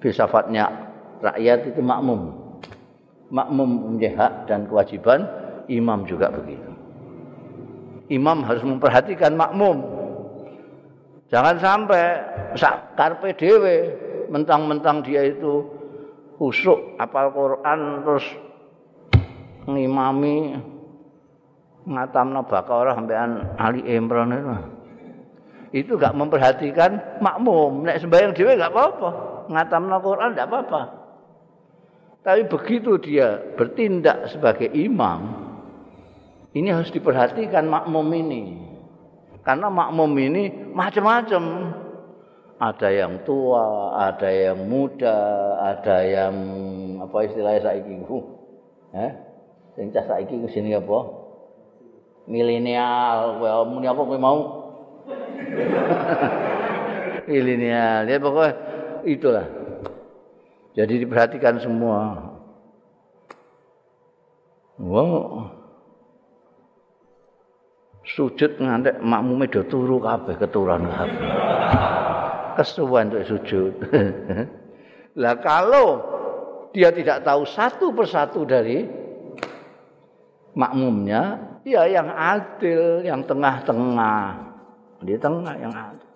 Filsafatnya 0.00 0.70
rakyat 1.20 1.74
itu 1.74 1.80
makmum. 1.84 2.32
Makmum 3.28 3.92
punya 3.92 4.10
hak 4.16 4.32
dan 4.48 4.64
kewajiban, 4.64 5.28
imam 5.68 6.08
juga 6.08 6.32
begitu. 6.32 6.70
Imam 8.08 8.40
harus 8.40 8.64
memperhatikan 8.64 9.36
makmum. 9.36 9.84
Jangan 11.28 11.60
sampai 11.60 12.04
sak 12.56 12.96
karpe 12.96 13.36
dhewe 13.36 13.92
mentang-mentang 14.32 15.04
dia 15.04 15.28
itu 15.28 15.60
khusyuk 16.40 16.96
apal 16.96 17.28
Quran 17.36 18.00
terus 18.00 18.24
ngimami 19.68 20.56
ngatamna 21.84 22.48
Baqarah 22.48 22.96
sampean 22.96 23.60
Ali 23.60 23.84
Imran 23.84 24.32
itu. 24.32 24.77
Itu 25.70 26.00
gak 26.00 26.16
memperhatikan 26.16 27.20
makmum. 27.20 27.84
Nek 27.84 28.00
sembahyang 28.00 28.32
dhewe 28.32 28.56
gak 28.56 28.72
apa-apa. 28.72 29.10
Ngatamna 29.52 29.96
Quran 30.00 30.32
gak 30.32 30.48
apa-apa. 30.48 30.82
Tapi 32.24 32.44
begitu 32.44 33.00
dia 33.00 33.40
bertindak 33.56 34.28
sebagai 34.28 34.68
imam, 34.68 35.48
ini 36.52 36.68
harus 36.68 36.92
diperhatikan 36.92 37.64
makmum 37.68 38.08
ini. 38.12 38.44
Karena 39.46 39.72
makmum 39.72 40.12
ini 40.18 40.72
macam-macam. 40.72 41.44
Ada 42.58 42.90
yang 42.90 43.22
tua, 43.22 43.94
ada 43.94 44.26
yang 44.34 44.66
muda, 44.66 45.14
ada 45.62 46.02
yang 46.02 46.34
apa 46.98 47.16
istilahnya 47.22 47.70
saiki 47.70 48.02
ku. 48.02 48.18
Eh? 48.98 49.12
Sing 49.78 49.94
cah 49.94 50.02
saiki 50.10 50.42
ku 50.42 50.50
sini 50.50 50.74
apa? 50.74 50.98
Milenial, 52.26 53.38
kowe 53.38 53.78
apa 53.78 54.02
kowe 54.02 54.18
mau? 54.18 54.57
Milenial. 57.30 58.08
Ya 58.08 58.18
pokoknya 58.20 58.52
itulah. 59.04 59.46
Jadi 60.76 60.94
diperhatikan 61.02 61.58
semua. 61.58 62.30
Wow. 64.78 65.58
sujud 68.08 68.56
ngantek 68.56 69.04
makmume 69.04 69.52
do 69.52 69.60
turu 69.68 70.00
kabeh 70.00 70.40
keturunan 70.40 70.88
kabeh. 70.88 71.28
Kesuwen 72.56 73.12
untuk 73.12 73.24
sujud. 73.28 73.72
lah 75.22 75.36
kalau 75.44 75.86
dia 76.72 76.88
tidak 76.90 77.22
tahu 77.22 77.44
satu 77.44 77.92
persatu 77.92 78.48
dari 78.48 78.88
makmumnya, 80.56 81.54
ya 81.62 81.86
yang 81.86 82.10
adil, 82.10 83.06
yang 83.06 83.22
tengah-tengah. 83.22 84.47
Di 85.02 85.14
tengah 85.18 85.54
yang 85.58 85.70
adil. 85.70 86.08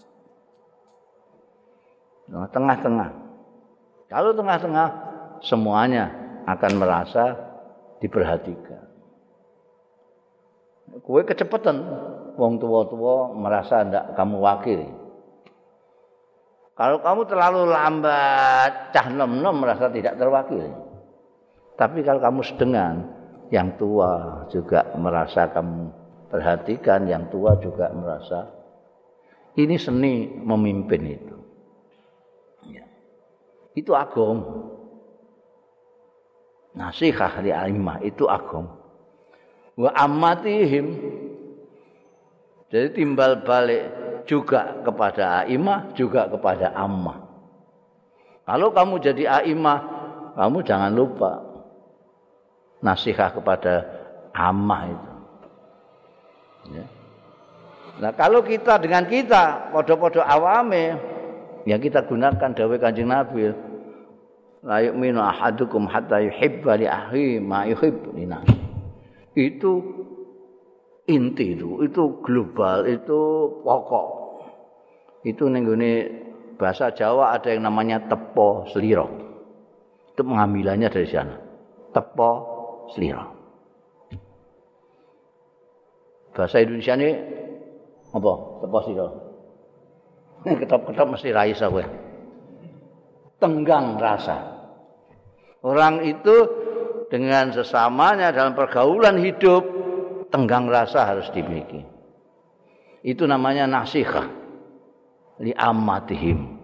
Nah, 2.33 2.49
tengah-tengah. 2.49 3.11
Kalau 4.09 4.31
tengah-tengah 4.33 4.89
semuanya 5.45 6.11
akan 6.49 6.73
merasa 6.79 7.37
diperhatikan. 8.03 8.83
Kue 11.03 11.25
kecepatan, 11.25 11.77
wong 12.37 12.61
tua-tua 12.61 13.33
merasa 13.33 13.81
ndak 13.87 14.13
kamu 14.19 14.37
wakili. 14.45 14.89
Kalau 16.73 17.01
kamu 17.05 17.23
terlalu 17.29 17.63
lambat, 17.69 18.97
cah 18.97 19.07
nom-nom 19.13 19.57
merasa 19.61 19.93
tidak 19.93 20.17
terwakili. 20.17 20.73
Tapi 21.77 22.01
kalau 22.05 22.21
kamu 22.21 22.41
sedengan, 22.45 22.95
yang 23.53 23.77
tua 23.77 24.45
juga 24.49 24.89
merasa 24.97 25.49
kamu 25.53 25.93
perhatikan, 26.33 27.05
yang 27.05 27.29
tua 27.29 27.61
juga 27.61 27.93
merasa 27.93 28.62
ini 29.59 29.77
seni 29.77 30.29
memimpin 30.29 31.03
itu. 31.09 31.37
Ya. 32.69 32.85
Itu 33.77 33.93
agom. 33.93 34.69
Nasihah 36.73 37.45
di 37.45 37.53
alimah 37.53 38.01
itu 38.01 38.25
agom. 38.29 38.83
wa 39.77 39.91
ammatihim 39.97 40.87
jadi 42.69 42.93
timbal 42.93 43.41
balik 43.45 43.89
juga 44.29 44.85
kepada 44.85 45.45
aimah 45.45 45.97
juga 45.97 46.29
kepada 46.29 46.77
ammah 46.77 47.25
kalau 48.45 48.69
kamu 48.73 49.01
jadi 49.01 49.43
aimah 49.43 49.81
kamu 50.37 50.59
jangan 50.65 50.93
lupa 50.93 51.41
nasihat 52.85 53.33
kepada 53.33 53.89
ammah 54.37 54.83
itu 54.93 55.13
ya. 56.77 56.87
Nah 58.03 58.11
kalau 58.19 58.43
kita 58.43 58.83
dengan 58.83 59.07
kita 59.07 59.71
podo-podo 59.71 60.19
awame 60.19 60.99
yang 61.63 61.79
kita 61.79 62.03
gunakan 62.03 62.51
dawai 62.51 62.83
kanjeng 62.83 63.07
nabi 63.07 63.55
la 64.67 64.83
yu'minu 64.83 65.23
ahadukum 65.23 65.87
hatta 65.87 66.19
yuhibba 66.19 66.75
li 66.75 66.91
akhi 66.91 67.39
ma 67.39 67.63
yuhibbu 67.71 68.11
li 68.19 68.27
itu 69.33 69.73
inti 71.09 71.57
itu, 71.57 71.81
itu 71.83 72.21
global, 72.21 72.85
itu 72.85 73.21
pokok. 73.65 74.09
Itu 75.25 75.49
nenggone 75.49 75.91
bahasa 76.59 76.93
Jawa 76.93 77.33
ada 77.39 77.49
yang 77.55 77.65
namanya 77.65 78.05
tepo 78.11 78.69
seliro. 78.71 79.09
Itu 80.13 80.23
pengambilannya 80.27 80.89
dari 80.93 81.09
sana. 81.09 81.37
Tepo 81.95 82.31
seliro. 82.93 83.25
Bahasa 86.33 86.65
Indonesia 86.65 86.97
ini 86.97 87.11
apa? 88.13 88.33
Tepo 88.61 88.79
seliro. 88.85 89.09
Ketop-ketop 90.43 91.07
mesti 91.17 91.29
raisa 91.33 91.67
gue. 91.73 91.85
Tenggang 93.41 93.99
rasa. 93.99 94.39
Orang 95.63 96.03
itu 96.03 96.63
dengan 97.13 97.53
sesamanya 97.53 98.33
dalam 98.33 98.57
pergaulan 98.57 99.21
hidup 99.21 99.63
tenggang 100.33 100.65
rasa 100.65 101.05
harus 101.05 101.29
dimiliki 101.29 101.85
itu 103.05 103.29
namanya 103.29 103.69
nasihah 103.69 104.33
li 105.45 105.53
amatihim 105.53 106.57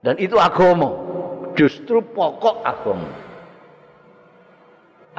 dan 0.00 0.16
itu 0.16 0.40
agama 0.40 0.88
justru 1.52 2.00
pokok 2.00 2.64
agama 2.64 3.12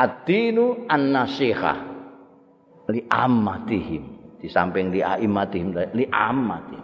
ad-dinu 0.01 0.89
an-nasihah 0.89 1.77
li 2.89 3.05
amatihim 3.05 4.22
di 4.43 4.51
samping 4.51 4.91
li 4.91 4.99
aimatihim 4.99 5.71
li 5.95 6.03
amatihim 6.11 6.83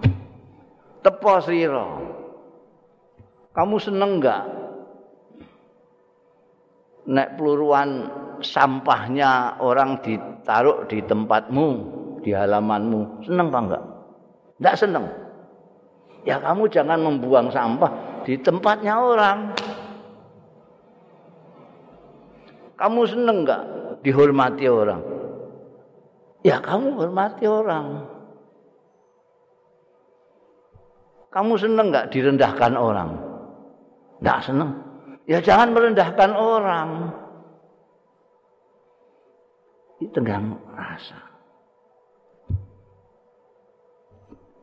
tepo 1.03 1.43
sira 1.43 1.99
kamu 3.51 3.75
seneng 3.83 4.23
enggak 4.23 4.43
nek 7.09 7.35
peluruan 7.35 8.07
sampahnya 8.45 9.57
orang 9.59 9.99
ditaruh 10.05 10.85
di 10.85 11.01
tempatmu, 11.03 11.67
di 12.21 12.31
halamanmu, 12.31 13.25
seneng 13.25 13.47
apa 13.49 13.59
enggak? 13.59 13.83
Enggak 14.61 14.75
seneng. 14.77 15.05
Ya 16.27 16.37
kamu 16.37 16.69
jangan 16.69 16.99
membuang 17.01 17.49
sampah 17.49 17.91
di 18.27 18.37
tempatnya 18.37 18.93
orang. 18.99 19.39
Kamu 22.79 23.01
seneng 23.09 23.43
nggak 23.43 23.63
dihormati 24.05 24.65
orang? 24.71 25.18
Ya 26.39 26.63
kamu 26.63 26.95
hormati 26.95 27.43
orang. 27.43 28.07
Kamu 31.29 31.53
seneng 31.59 31.91
nggak 31.93 32.09
direndahkan 32.09 32.73
orang? 32.73 33.09
Nggak 34.23 34.39
seneng. 34.47 34.71
Ya 35.29 35.43
jangan 35.43 35.75
merendahkan 35.75 36.31
orang. 36.33 36.89
Itu 39.99 40.09
tenggang 40.15 40.57
rasa. 40.73 41.29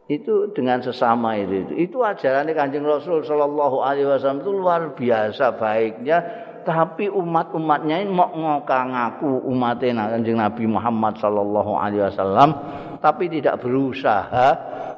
Itu 0.07 0.55
dengan 0.55 0.81
sesama 0.81 1.35
itu. 1.37 1.67
Itu, 1.67 1.75
itu 1.77 1.97
ajaran 2.01 2.51
Kanjeng 2.55 2.87
Rasul 2.87 3.27
Shallallahu 3.27 3.83
Alaihi 3.83 4.07
Wasallam 4.07 4.43
itu 4.43 4.53
luar 4.55 4.83
biasa 4.95 5.59
baiknya 5.59 6.19
tapi 6.67 7.07
umat-umatnya 7.07 8.03
ini 8.03 8.11
mau 8.11 8.27
ngokang 8.27 8.91
ngaku 8.91 9.47
umatnya 9.47 10.11
kanjeng 10.11 10.43
Nabi 10.43 10.67
Muhammad 10.67 11.15
Sallallahu 11.23 11.73
Alaihi 11.79 12.03
Wasallam 12.11 12.51
tapi 12.99 13.31
tidak 13.31 13.63
berusaha 13.63 14.49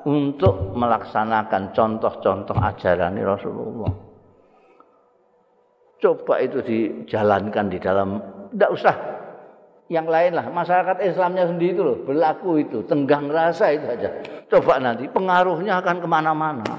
untuk 0.08 0.72
melaksanakan 0.72 1.76
contoh-contoh 1.76 2.56
ajaran 2.56 3.20
Rasulullah. 3.20 3.92
Coba 5.98 6.40
itu 6.40 6.62
dijalankan 6.62 7.66
di 7.68 7.78
dalam, 7.82 8.08
tidak 8.54 8.70
usah 8.72 8.94
yang 9.90 10.06
lain 10.06 10.36
lah 10.36 10.46
masyarakat 10.48 11.00
Islamnya 11.04 11.48
sendiri 11.48 11.72
itu 11.74 11.82
loh 11.82 11.98
berlaku 12.04 12.60
itu 12.64 12.86
tenggang 12.88 13.28
rasa 13.28 13.74
itu 13.74 13.84
aja. 13.88 14.08
Coba 14.48 14.80
nanti 14.80 15.04
pengaruhnya 15.10 15.84
akan 15.84 15.96
ke 16.00 16.08
mana-mana. 16.08 16.72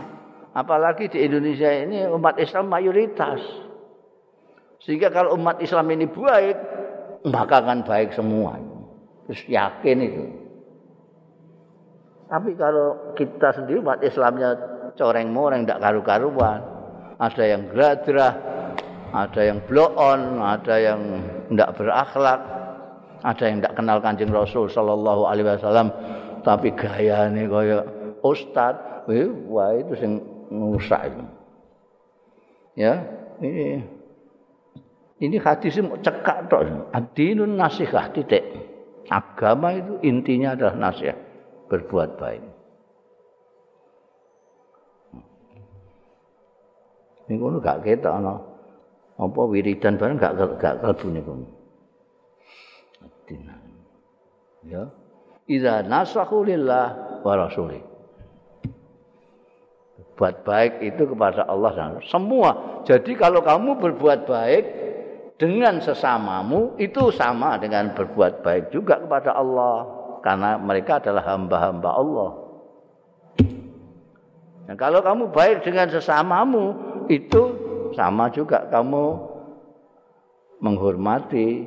Apalagi 0.56 1.14
di 1.14 1.22
Indonesia 1.30 1.70
ini 1.70 2.10
umat 2.10 2.42
Islam 2.42 2.74
mayoritas. 2.74 3.69
Sehingga 4.80 5.12
kalau 5.12 5.36
umat 5.36 5.60
Islam 5.60 5.92
ini 5.92 6.08
baik, 6.08 6.58
maka 7.28 7.60
akan 7.60 7.84
baik 7.84 8.16
semua. 8.16 8.56
Terus 9.28 9.42
yakin 9.46 9.98
itu. 10.00 10.24
Tapi 12.30 12.54
kalau 12.56 13.14
kita 13.18 13.58
sendiri 13.58 13.82
umat 13.82 14.00
Islamnya 14.06 14.56
coreng 14.96 15.34
moreng 15.34 15.66
tidak 15.66 15.82
karu-karuan, 15.82 16.62
ada 17.20 17.44
yang 17.44 17.68
gradrah, 17.74 18.34
ada 19.12 19.42
yang 19.42 19.60
blow 19.66 19.92
on, 19.98 20.40
ada 20.40 20.76
yang 20.78 21.02
tidak 21.50 21.70
berakhlak, 21.76 22.42
ada 23.26 23.44
yang 23.44 23.58
tidak 23.60 23.76
kenal 23.76 23.98
kanjeng 24.00 24.32
Rasul 24.32 24.70
Shallallahu 24.70 25.28
Alaihi 25.28 25.50
Wasallam, 25.50 25.90
tapi 26.46 26.72
gaya 26.72 27.28
ini 27.28 27.50
kaya 27.50 27.84
ustad, 28.24 29.06
wah 29.50 29.74
itu 29.76 29.94
yang 30.00 30.14
ngusak 30.54 31.02
itu. 31.10 31.24
Ya, 32.80 33.04
ini 33.44 33.84
ini 35.20 35.36
hadis 35.36 35.76
mau 35.84 36.00
cekak 36.00 36.48
tok. 36.48 36.96
Adinun 36.96 37.60
nasihat 37.60 38.16
titik. 38.16 38.44
Agama 39.12 39.76
itu 39.76 40.00
intinya 40.06 40.56
adalah 40.56 40.76
nasihat, 40.78 41.18
berbuat 41.68 42.16
baik. 42.16 42.44
Ini 47.30 47.38
kono 47.38 47.62
gak 47.62 47.86
ketok 47.86 48.10
ana 48.10 48.42
apa 49.22 49.42
wiridan 49.46 50.02
bareng 50.02 50.18
gak 50.18 50.34
gak 50.58 50.82
kalbu 50.82 51.08
niku. 51.14 51.34
Ya. 54.66 54.90
Idza 55.46 55.86
nasahu 55.86 56.42
lillah 56.46 57.22
wa 57.22 57.34
rasulih. 57.38 57.86
Buat 60.18 60.42
baik 60.42 60.82
itu 60.82 61.06
kepada 61.06 61.46
Allah 61.46 61.72
dan 61.78 62.02
semua. 62.10 62.82
Jadi 62.90 63.14
kalau 63.14 63.46
kamu 63.46 63.78
berbuat 63.78 64.26
baik 64.26 64.64
dengan 65.40 65.80
sesamamu 65.80 66.76
itu 66.76 67.16
sama 67.16 67.56
dengan 67.56 67.96
berbuat 67.96 68.44
baik 68.44 68.76
juga 68.76 69.00
kepada 69.00 69.40
Allah. 69.40 69.88
Karena 70.20 70.60
mereka 70.60 71.00
adalah 71.00 71.24
hamba-hamba 71.32 71.90
Allah. 71.96 72.32
Dan 74.68 74.76
kalau 74.76 75.00
kamu 75.00 75.32
baik 75.32 75.64
dengan 75.64 75.88
sesamamu 75.88 76.76
itu 77.08 77.56
sama 77.96 78.28
juga 78.36 78.68
kamu 78.68 79.16
menghormati 80.60 81.64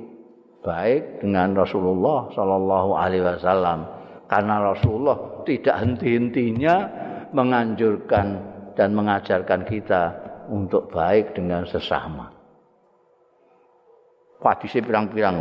baik 0.61 1.25
dengan 1.25 1.57
Rasulullah 1.57 2.29
Shallallahu 2.37 2.91
Alaihi 2.93 3.25
Wasallam. 3.25 3.89
Karena 4.29 4.69
Rasulullah 4.69 5.17
tidak 5.49 5.81
henti-hentinya 5.81 6.77
menganjurkan 7.33 8.27
dan 8.77 8.93
mengajarkan 8.93 9.65
kita 9.65 10.13
untuk 10.53 10.93
baik 10.93 11.33
dengan 11.33 11.65
sesama 11.65 12.32
hadisnya 14.43 14.83
pirang-pirang 14.83 15.39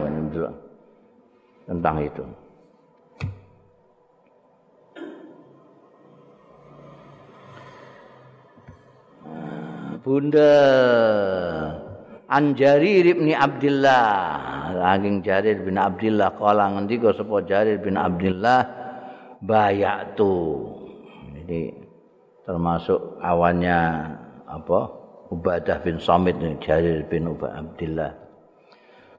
tentang 1.66 1.98
itu. 2.04 2.24
Bunda 10.02 10.54
Anjarir 12.26 13.06
bin 13.14 13.38
Abdullah 13.38 14.74
Laging 14.74 15.22
Jarir 15.22 15.62
bin 15.62 15.78
Abdullah 15.78 16.34
Kala 16.42 16.74
ngendika 16.74 17.14
sapa 17.14 17.46
Jarir 17.46 17.78
bin 17.78 18.02
Abdullah 18.02 18.66
Bayatu 19.46 20.66
Jadi 21.38 21.70
termasuk 22.50 23.22
awannya 23.22 23.78
apa? 24.50 24.80
Ubadah 25.30 25.86
bin 25.86 26.02
Samit 26.02 26.42
Jarir 26.66 27.06
bin 27.06 27.30
Abdullah 27.30 28.21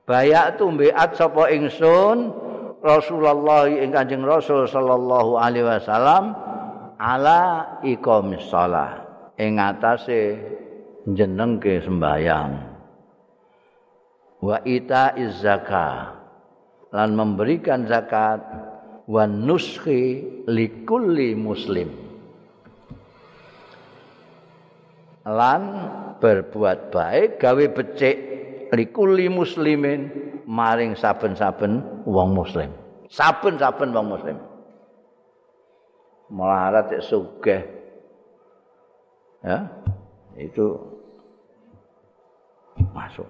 Bayak 0.03 0.59
tu 0.59 0.67
mbiat 0.67 1.15
sapa 1.15 1.47
ingsun 1.55 2.35
Rasulullah 2.83 3.71
ing 3.71 3.95
Kanjeng 3.95 4.27
Rasul 4.27 4.67
sallallahu 4.67 5.39
alaihi 5.39 5.63
wasallam 5.63 6.35
ala 6.99 7.79
iqamis 7.87 8.43
shalah 8.51 9.07
ing 9.39 9.63
atase 9.63 10.35
jenengke 11.07 11.79
sembayang 11.87 12.51
wa 14.43 14.59
ita 14.67 15.15
zakah 15.39 16.19
lan 16.93 17.15
memberikan 17.15 17.87
zakat 17.87 18.43
wa 19.09 19.25
nuskhi 19.25 20.23
likulli 20.51 21.33
muslim. 21.33 21.89
Lan 25.23 25.63
berbuat 26.19 26.91
baik 26.91 27.39
gawe 27.39 27.65
becik 27.71 28.32
likuli 28.73 29.29
muslimin 29.29 30.09
maring 30.49 30.97
saben-saben 30.97 32.05
wong 32.09 32.33
muslim. 32.33 32.73
Saben-saben 33.13 33.93
wong 33.93 34.09
muslim. 34.17 34.37
Melarat 36.33 36.89
cek 36.89 37.05
sugih. 37.05 37.63
Ya, 39.45 39.69
itu 40.41 40.81
masuk. 42.97 43.29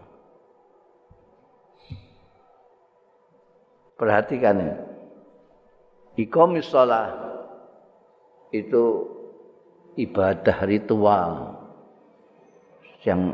Perhatikan 3.99 4.61
ini. 4.63 4.77
Ikomis 6.29 6.69
sholat 6.69 7.17
itu 8.53 9.09
ibadah 9.97 10.59
ritual 10.69 11.31
yang 13.09 13.33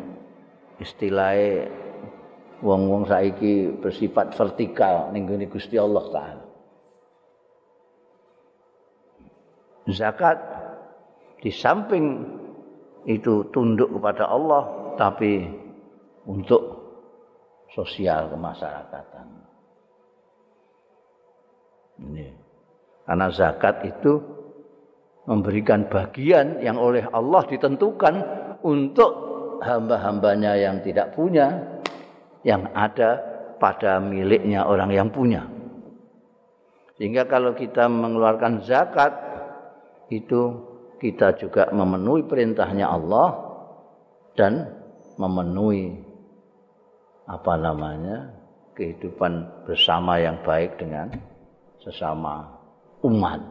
istilahnya 0.79 1.88
wong-wong 2.63 3.07
saiki 3.07 3.71
bersifat 3.79 4.35
vertikal 4.35 5.15
ning 5.15 5.27
Gusti 5.47 5.79
Allah 5.79 6.05
taala. 6.11 6.45
Zakat 9.89 10.39
di 11.41 11.49
samping 11.49 12.27
itu 13.09 13.49
tunduk 13.55 13.89
kepada 13.97 14.29
Allah 14.29 14.95
tapi 15.01 15.49
untuk 16.29 16.61
sosial 17.73 18.29
kemasyarakatan. 18.29 19.27
Ini. 22.05 22.29
Karena 23.09 23.33
zakat 23.33 23.89
itu 23.89 24.21
memberikan 25.25 25.89
bagian 25.89 26.61
yang 26.61 26.77
oleh 26.77 27.09
Allah 27.09 27.49
ditentukan 27.49 28.15
untuk 28.61 29.11
hamba-hambanya 29.65 30.55
yang 30.61 30.85
tidak 30.85 31.17
punya 31.17 31.78
yang 32.47 32.71
ada 32.75 33.19
pada 33.59 33.99
miliknya 33.99 34.67
orang 34.67 34.91
yang 34.95 35.09
punya. 35.11 35.47
Sehingga 36.99 37.27
kalau 37.31 37.55
kita 37.55 37.87
mengeluarkan 37.87 38.67
zakat 38.67 39.15
itu 40.11 40.67
kita 40.99 41.39
juga 41.39 41.71
memenuhi 41.71 42.27
perintahnya 42.27 42.91
Allah 42.91 43.39
dan 44.35 44.67
memenuhi 45.15 45.95
apa 47.29 47.55
namanya 47.55 48.35
kehidupan 48.75 49.67
bersama 49.67 50.19
yang 50.19 50.43
baik 50.43 50.79
dengan 50.79 51.11
sesama 51.83 52.59
umat. 53.07 53.43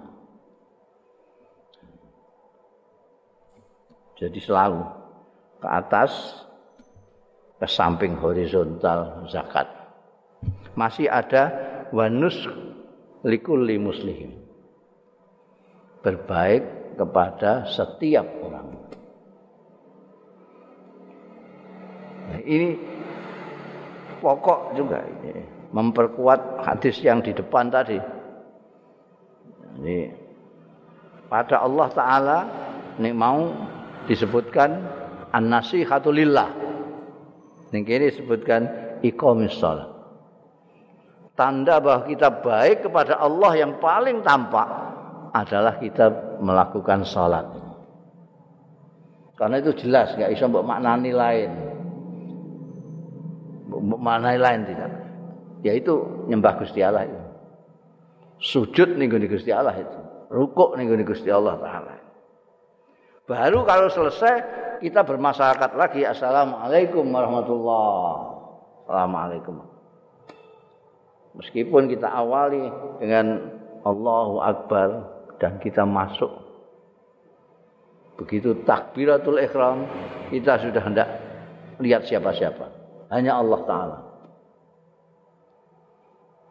Jadi 4.18 4.40
selalu 4.42 4.82
ke 5.62 5.68
atas 5.70 6.12
ke 7.58 7.66
samping 7.66 8.14
horizontal 8.18 9.26
zakat. 9.30 9.66
Masih 10.78 11.10
ada 11.10 11.50
wanus 11.90 12.38
likulli 13.26 13.82
muslim. 13.82 14.38
Berbaik 16.06 16.96
kepada 16.98 17.66
setiap 17.66 18.26
orang. 18.46 18.68
Nah, 22.28 22.42
ini 22.44 22.78
pokok 24.20 24.76
juga 24.76 25.02
ini 25.02 25.42
memperkuat 25.72 26.64
hadis 26.64 27.02
yang 27.02 27.22
di 27.24 27.32
depan 27.34 27.70
tadi. 27.72 27.98
Ini 29.78 30.00
pada 31.30 31.62
Allah 31.62 31.88
Taala 31.94 32.40
ini 32.98 33.12
mau 33.14 33.52
disebutkan 34.10 34.70
an-nasihatu 35.32 36.10
lillah. 36.10 36.67
Ini 37.68 37.84
kini 37.84 38.08
disebutkan 38.08 38.62
iqamis 39.04 39.60
salat. 39.60 39.92
Tanda 41.38 41.78
bahwa 41.78 42.08
kita 42.08 42.42
baik 42.42 42.88
kepada 42.90 43.20
Allah 43.20 43.52
yang 43.54 43.78
paling 43.78 44.26
tampak 44.26 44.66
adalah 45.36 45.78
kita 45.78 46.40
melakukan 46.42 47.06
salat. 47.06 47.46
Karena 49.38 49.62
itu 49.62 49.70
jelas 49.86 50.18
nggak 50.18 50.34
bisa 50.34 50.50
mbok 50.50 50.66
maknani 50.66 51.12
lain. 51.14 51.52
Mbok 53.70 54.02
maknani 54.02 54.40
lain 54.42 54.62
tidak. 54.66 54.92
Yaitu 55.62 55.94
nyembah 56.26 56.58
Gusti 56.58 56.82
Allah 56.82 57.06
itu. 57.06 57.22
Sujud 58.42 58.98
nih 58.98 59.06
Gusti 59.30 59.54
Allah 59.54 59.78
itu. 59.78 60.00
Rukuk 60.34 60.74
nih 60.74 61.06
Gusti 61.06 61.30
Allah 61.30 61.54
taala. 61.62 61.96
Baru 63.30 63.68
kalau 63.68 63.92
selesai 63.92 64.42
kita 64.80 65.04
bermasyarakat 65.04 65.72
lagi. 65.74 66.02
Assalamualaikum 66.06 67.06
warahmatullahi 67.06 68.38
Assalamualaikum. 68.88 69.56
Meskipun 71.38 71.92
kita 71.92 72.08
awali 72.08 72.72
dengan 73.04 73.52
Allahu 73.84 74.40
Akbar 74.40 74.90
dan 75.44 75.60
kita 75.60 75.84
masuk. 75.84 76.32
Begitu 78.18 78.66
takbiratul 78.66 79.38
ikhram, 79.44 79.86
kita 80.34 80.58
sudah 80.64 80.82
hendak 80.82 81.10
lihat 81.84 82.08
siapa-siapa. 82.10 82.74
Hanya 83.14 83.38
Allah 83.38 83.60
Ta'ala. 83.68 83.98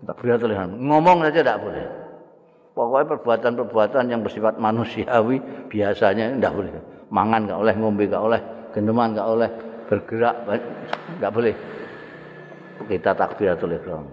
Takbiratul 0.06 0.52
ikhram. 0.54 0.76
Ngomong 0.76 1.26
saja 1.26 1.40
tidak 1.42 1.58
boleh. 1.64 1.86
Pokoknya 2.76 3.06
perbuatan-perbuatan 3.16 4.04
yang 4.12 4.20
bersifat 4.20 4.60
manusiawi 4.60 5.40
biasanya 5.72 6.36
tidak 6.36 6.52
boleh. 6.52 6.95
Mangan 7.16 7.48
nggak 7.48 7.61
boleh, 7.64 7.74
ngombe 7.81 8.05
nggak 8.05 8.24
boleh, 8.29 8.42
gendeman 8.76 9.16
nggak 9.16 9.29
boleh, 9.33 9.50
bergerak 9.88 10.37
nggak 11.16 11.33
boleh. 11.33 11.55
Kita 12.85 13.16
takbiratul 13.16 13.72
ihram. 13.72 14.05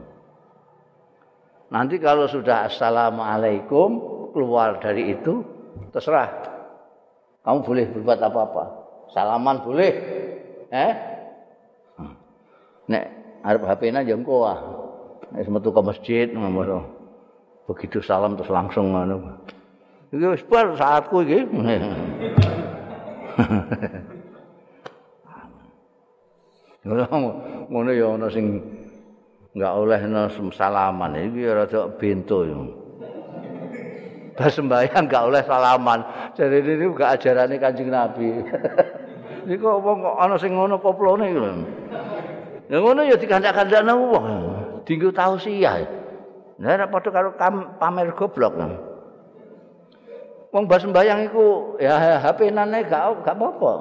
Nanti 1.68 2.00
kalau 2.00 2.32
sudah 2.32 2.72
assalamualaikum 2.72 3.90
keluar 4.32 4.80
dari 4.80 5.12
itu 5.12 5.44
terserah. 5.92 6.32
Kamu 7.44 7.60
boleh 7.68 7.92
berbuat 7.92 8.20
apa-apa. 8.24 8.64
Salaman 9.12 9.60
boleh. 9.68 9.92
Eh? 10.72 10.94
Nek 12.88 13.04
arep 13.44 13.64
HP-na 13.68 14.00
yo 14.08 14.16
engko 14.16 14.48
ah. 14.48 14.60
Nek 15.36 15.52
metu 15.52 15.76
ke 15.76 15.82
masjid 15.84 16.28
ngono. 16.32 17.04
begitu 17.64 18.04
salam 18.04 18.36
terus 18.40 18.52
langsung 18.52 18.96
ngono. 18.96 19.44
Iki 20.12 20.26
wis 20.30 20.44
bar 20.48 20.72
saatku 20.80 21.24
iki. 21.28 21.40
Ngono 27.72 27.90
ya 27.96 28.08
ana 28.12 28.28
sing 28.28 28.60
enggak 29.56 29.74
oleh 29.74 30.00
salaman 30.52 31.16
iki 31.16 31.48
rada 31.48 31.88
bento 31.96 32.44
yo. 32.44 32.60
Pas 34.34 34.50
sembahyang 34.50 35.06
enggak 35.06 35.24
oleh 35.30 35.42
salaman. 35.46 36.00
Jadi 36.34 36.58
ini 36.60 36.86
enggak 36.90 37.22
ajarane 37.22 37.56
Kanjeng 37.62 37.90
Nabi. 37.94 38.30
Iki 39.44 39.60
kok 39.60 39.76
wong 39.84 40.00
kok 40.00 40.16
ana 40.24 40.40
sing 40.40 40.56
ngono 40.56 40.80
koplone 40.80 41.28
iki 41.28 41.36
lho. 41.36 41.52
Ya 42.72 42.80
ngono 42.80 43.04
ya 43.04 43.20
dikancak-kancakne 43.20 43.92
wong. 43.92 44.26
Dinggo 44.88 45.12
tausiah. 45.12 45.84
Ya. 45.84 45.88
Lah 46.64 46.80
ora 46.80 46.88
padha 46.88 47.12
karo 47.12 47.30
pamer 47.76 48.16
goblok. 48.16 48.56
Wong 50.54 50.70
bas 50.70 50.86
sembayang 50.86 51.34
iku 51.34 51.82
ya 51.82 52.22
HP-nane 52.22 52.86
gak 52.86 53.26
gak 53.26 53.34
apa-apa. 53.34 53.74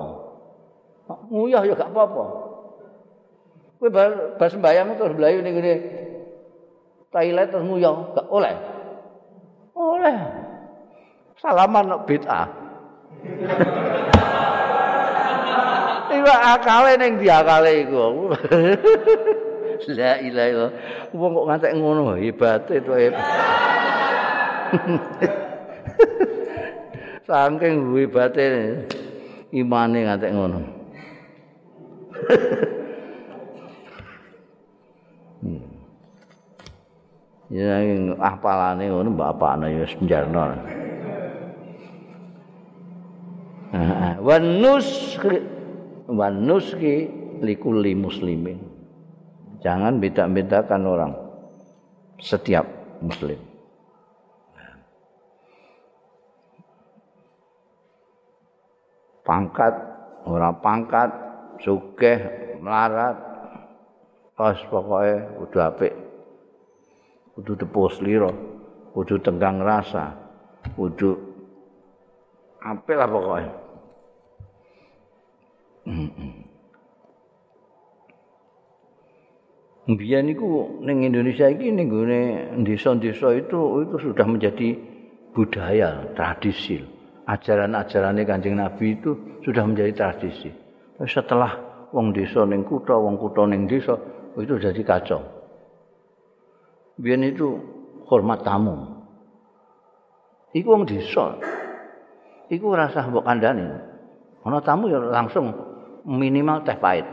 Nguyah 1.28 1.68
ya 1.68 1.76
gak 1.76 1.92
apa-apa. 1.92 2.24
Kowe 3.76 3.92
bas 4.40 4.48
sembayang 4.48 4.96
terus 4.96 5.12
mlayu 5.12 5.44
ning 5.44 5.60
ngene 5.60 5.74
toilet 7.12 7.52
terus 7.52 7.68
nguyah 7.68 8.16
gak 8.16 8.24
oleh. 8.32 8.56
Oleh. 9.76 10.16
Salaman 11.44 11.92
nok 11.92 12.08
bid'ah. 12.08 12.48
Iwa 16.16 16.56
akale 16.56 16.96
ning 16.96 17.20
diakale 17.20 17.84
iku. 17.84 18.32
La 19.92 20.24
ilaha 20.24 20.24
illallah. 20.24 20.72
Wong 21.12 21.36
kok 21.36 21.52
ngantek 21.52 21.76
ngono 21.76 22.16
hebate 22.16 22.80
to 22.80 22.96
hebat. 22.96 23.28
Saking 27.22 27.94
hebate 27.94 28.46
imane 29.54 29.98
ngantek 30.02 30.34
ngono. 30.34 30.58
Hmm. 35.42 35.62
Ya 37.46 37.78
apalane 38.18 38.90
ngono 38.90 39.14
bapakne 39.14 39.70
ya 39.70 39.86
senjarno. 39.86 40.58
Wan 44.22 44.42
nuski 46.42 46.94
likulli 47.38 47.94
muslimin. 47.94 48.58
Jangan 49.62 50.02
beda-bedakan 50.02 50.82
orang. 50.90 51.14
Setiap 52.18 52.66
muslim. 52.98 53.51
Pangkat, 59.22 59.74
orang 60.26 60.58
pangkat, 60.58 61.10
sugih, 61.62 62.18
melarat, 62.58 63.14
pas 64.34 64.58
pokoknya 64.66 65.38
udah 65.38 65.70
apik. 65.70 65.94
Kudu 67.38 67.54
tepus 67.56 68.02
liro, 68.02 68.30
kudu 68.92 69.22
tenggang 69.22 69.62
rasa, 69.62 70.12
kudu 70.74 71.14
apik 72.60 72.96
lah 72.98 73.08
pokoknya. 73.08 73.52
Biyen 79.82 80.30
niku 80.30 80.78
ning 80.86 81.02
Indonesia 81.02 81.50
iki 81.50 81.74
ning 81.74 81.90
gone 81.90 82.54
desa-desa 82.62 83.34
itu 83.34 83.82
itu 83.82 83.96
sudah 83.98 84.26
menjadi 84.30 84.78
budaya, 85.34 86.06
tradisi. 86.14 87.01
Ajaran-ajarane 87.22 88.26
Kanjeng 88.26 88.58
Nabi 88.58 88.98
itu 88.98 89.14
sudah 89.46 89.62
menjadi 89.62 89.94
tradisi. 89.94 90.50
Setelah 91.06 91.54
wong 91.94 92.10
desa 92.10 92.42
ning 92.42 92.66
kutha, 92.66 92.98
wong 92.98 93.14
kutha 93.14 93.46
ning 93.46 93.70
desa 93.70 93.94
itu 94.34 94.58
jadi 94.58 94.82
kacau. 94.82 95.22
Biyen 96.98 97.22
itu 97.22 97.58
hormat 98.10 98.42
tamu. 98.42 98.74
Iku 100.50 100.66
wong 100.66 100.84
desa. 100.84 101.38
Iku 102.50 102.74
rasa 102.74 103.06
mbok 103.06 103.24
kandhani. 103.24 103.64
Ana 104.42 104.58
tamu 104.60 104.90
ya 104.90 104.98
langsung 104.98 105.54
minimal 106.02 106.66
teh 106.66 106.76
pahit. 106.76 107.06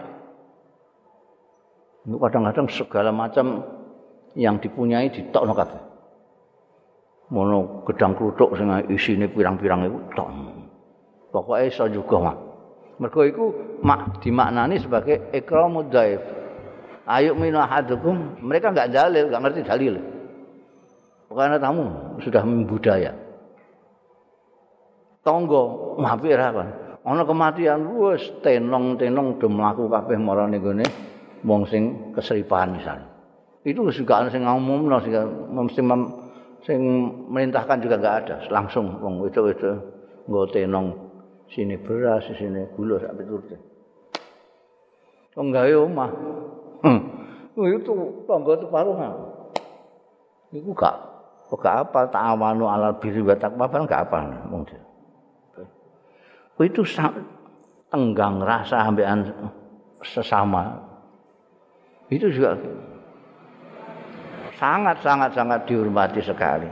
kadang-kadang 2.10 2.66
segala 2.74 3.14
macam 3.14 3.62
yang 4.34 4.58
dipunyai 4.58 5.14
ditokno 5.14 5.54
kabeh. 5.54 5.89
Mono 7.30 7.86
gedang 7.86 8.18
kluthuk 8.18 8.58
sing 8.58 8.74
isine 8.90 9.30
pirang-pirang 9.30 9.86
iku 9.86 10.00
tok. 10.18 10.30
Pokoke 11.30 11.62
iso 11.70 11.86
juga 11.86 12.18
mak. 12.18 12.38
Mergo 12.98 13.22
iku 13.22 13.46
mak 13.86 14.18
dimaknani 14.26 14.82
sebagai 14.82 15.30
ikramud 15.30 15.94
dhaif. 15.94 16.20
Ayo 17.10 17.34
minah 17.34 17.70
hadukum, 17.70 18.38
mereka 18.42 18.70
enggak 18.74 18.94
dalil, 18.94 19.30
enggak 19.30 19.42
ngerti 19.46 19.62
dalil. 19.66 19.94
Pokoknya 21.30 21.62
tamu 21.62 21.86
sudah 22.22 22.42
membudaya. 22.42 23.14
Tonggo 25.22 25.94
mampir 26.02 26.38
apa? 26.38 26.66
Ana 27.06 27.26
kematian 27.26 27.98
wis 27.98 28.26
tenong-tenong 28.42 29.38
do 29.38 29.48
mlaku 29.50 29.86
kabeh 29.90 30.18
marane 30.18 30.58
gone 30.58 30.86
wong 31.46 31.66
sing 31.70 32.14
keseripan 32.18 32.78
misalnya. 32.78 33.10
Itu 33.62 33.86
juga 33.94 34.26
sing 34.34 34.46
ngumumno 34.46 34.98
sing 35.02 35.14
mesti 35.54 35.82
sing 36.64 36.80
merintahkan 37.32 37.80
juga 37.80 37.96
enggak 38.00 38.18
ada, 38.26 38.36
langsung 38.52 39.00
wong 39.00 39.28
itu 39.28 39.42
itu 39.52 39.72
nggo 40.30 40.44
tenong 40.52 41.10
Sini 41.50 41.82
beras, 41.82 42.30
sini 42.38 42.62
gula 42.78 43.02
sak 43.02 43.18
piturute. 43.18 43.58
Wong 45.34 45.50
gawe 45.50 45.74
omah. 45.82 46.12
Oh 47.58 47.66
itu 47.66 47.92
tangga 48.30 48.54
itu 48.54 48.68
paruhan. 48.70 49.14
Iku 50.54 50.72
gak 50.78 50.96
gak 51.50 51.90
apa 51.90 52.06
ta'awanu 52.14 52.70
alal 52.70 52.94
birri 53.02 53.26
wa 53.26 53.34
taqwa 53.34 53.66
gak 53.90 54.06
apa 54.06 54.46
mung 54.46 54.62
Oh 56.60 56.64
itu 56.64 56.86
tenggang 57.90 58.38
rasa 58.46 58.86
ambekan 58.86 59.34
sesama. 60.06 60.78
Itu 62.14 62.30
juga 62.30 62.54
sangat 64.60 65.00
sangat 65.00 65.32
sangat 65.34 65.64
dihormati 65.66 66.20
sekali. 66.20 66.68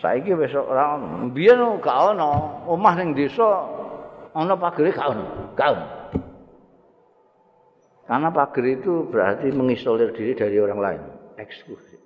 Saiki 0.00 0.32
wis 0.32 0.54
ora 0.56 0.96
ono. 0.96 1.28
Biyen 1.34 1.60
gak 1.82 1.98
ono, 2.16 2.64
omah 2.70 2.94
ning 2.96 3.12
desa 3.12 3.68
ana 4.32 4.56
pagere 4.56 4.94
gak 4.96 5.12
ono, 5.12 5.24
gak 5.52 5.68
ono. 5.76 5.86
Karena 8.10 8.26
pagar 8.34 8.64
itu 8.66 9.06
berarti 9.06 9.54
mengisolir 9.54 10.10
diri 10.10 10.34
dari 10.34 10.58
orang 10.58 10.80
lain, 10.82 11.02
eksklusif. 11.38 12.00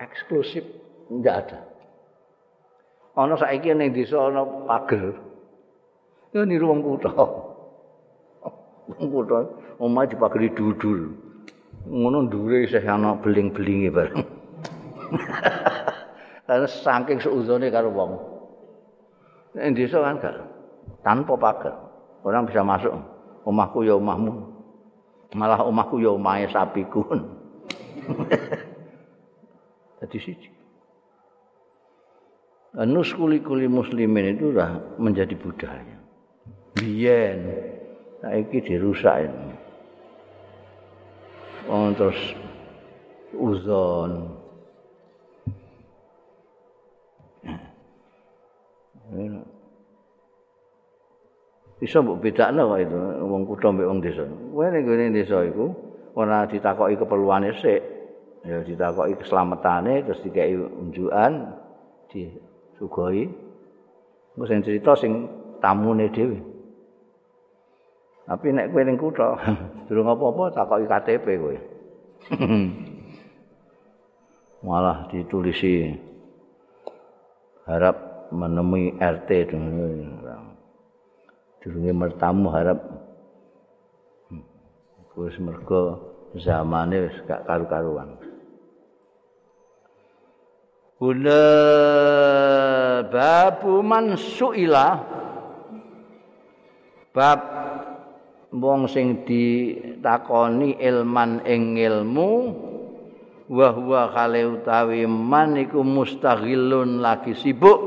Eksklusif 0.00 0.64
enggak 1.12 1.36
ada. 1.44 1.60
Ana 3.18 3.36
saiki 3.36 3.74
ning 3.74 3.92
desa 3.92 4.16
ana 4.32 4.46
pagar. 4.64 5.18
Ya 6.32 6.46
niru 6.48 6.72
wong 6.72 6.80
kutha. 6.80 7.41
Kutha 8.96 9.40
omah 9.80 10.04
dipagari 10.08 10.52
dudul. 10.52 11.12
Ngono 11.88 12.30
dhuwure 12.30 12.66
isih 12.66 12.84
ana 12.86 13.18
beling-belinge 13.18 13.90
bareng. 13.90 14.22
Karena 16.46 16.68
saking 16.68 17.18
seuzone 17.18 17.72
karo 17.72 17.90
wong. 17.90 18.12
Ning 19.56 19.74
desa 19.74 19.98
kan 20.00 20.20
gak 20.22 20.36
tanpa 21.02 21.34
pagar. 21.36 21.74
Orang 22.22 22.46
bisa 22.46 22.62
masuk. 22.62 22.94
omahku 23.46 23.82
ya 23.82 23.98
omahmu 23.98 24.32
malah 25.34 25.64
omahku 25.66 25.98
ya 25.98 26.14
omahe 26.14 26.46
sapiku 26.50 27.02
jadi 30.02 30.18
siji 30.18 30.50
Nus 32.72 33.12
kuli-kuli 33.12 33.68
muslimin 33.68 34.32
itu 34.32 34.48
sudah 34.48 34.96
menjadi 34.96 35.36
budaya. 35.36 35.92
Biyen, 36.72 37.44
saiki 38.22 38.62
dirusak 38.62 39.26
ini. 39.26 39.50
Oh, 41.66 41.90
terus 41.94 42.18
uzon. 43.34 44.30
Bisa 51.82 51.98
mbok 51.98 52.22
bedakno 52.22 52.70
kok 52.70 52.78
itu 52.78 52.98
wong 53.26 53.42
kutha 53.42 53.68
mbek 53.74 53.90
wong 53.90 53.98
desa. 53.98 54.22
Kowe 54.22 54.66
ning 54.70 54.86
gone 54.86 55.10
desa 55.10 55.42
iku 55.42 55.66
ora 56.14 56.46
ditakoki 56.46 56.94
keperluane 56.94 57.50
sik, 57.58 57.82
ya 58.46 58.62
ditakoki 58.62 59.18
keselamatane 59.18 60.06
terus 60.06 60.22
dikai 60.22 60.54
unjukan 60.54 61.58
disugoi. 62.06 63.26
Engko 64.32 64.44
sing 64.46 64.62
cerita 64.62 64.94
sing 64.94 65.26
tamune 65.58 66.06
dhewe. 66.14 66.51
Tapi 68.32 68.48
nek 68.48 68.72
kowe 68.72 68.80
ning 68.80 68.96
kutha 68.96 69.36
durung 69.92 70.08
apa-apa 70.08 70.56
takoki 70.56 70.88
KTP 70.88 71.26
kowe. 71.36 71.56
Malah 74.64 75.04
ditulisi 75.12 75.92
harap 77.68 78.32
menemui 78.32 78.96
RT 78.96 79.52
dengan 79.52 79.68
durunge. 81.60 81.92
Mertamu 81.92 82.48
harap. 82.56 82.80
Hmm, 84.32 84.48
wis 85.20 85.36
mergo 85.36 86.00
zamane 86.32 87.12
wis 87.12 87.16
gak 87.28 87.44
karu-karuan. 87.44 88.16
Bunda 90.96 91.44
babu 93.12 93.84
man 93.84 94.16
suila. 94.16 95.20
Bab 97.12 97.62
wong 98.52 98.84
sing 98.84 99.24
ditakoni 99.24 100.76
ilman 100.76 101.40
ing 101.48 101.80
ilmu 101.80 102.30
wa 103.48 103.68
huwa 103.72 104.12
kale 104.12 104.44
utawi 104.44 105.08
man 105.08 105.56
iku 105.56 105.80
mustaghilun 105.80 107.00
lagi 107.00 107.32
sibuk 107.32 107.80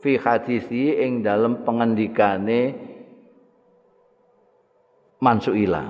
fi 0.00 0.16
hadisi 0.16 0.96
ing 0.96 1.20
dalem 1.20 1.60
pengendikane 1.60 2.60
mansuila 5.20 5.84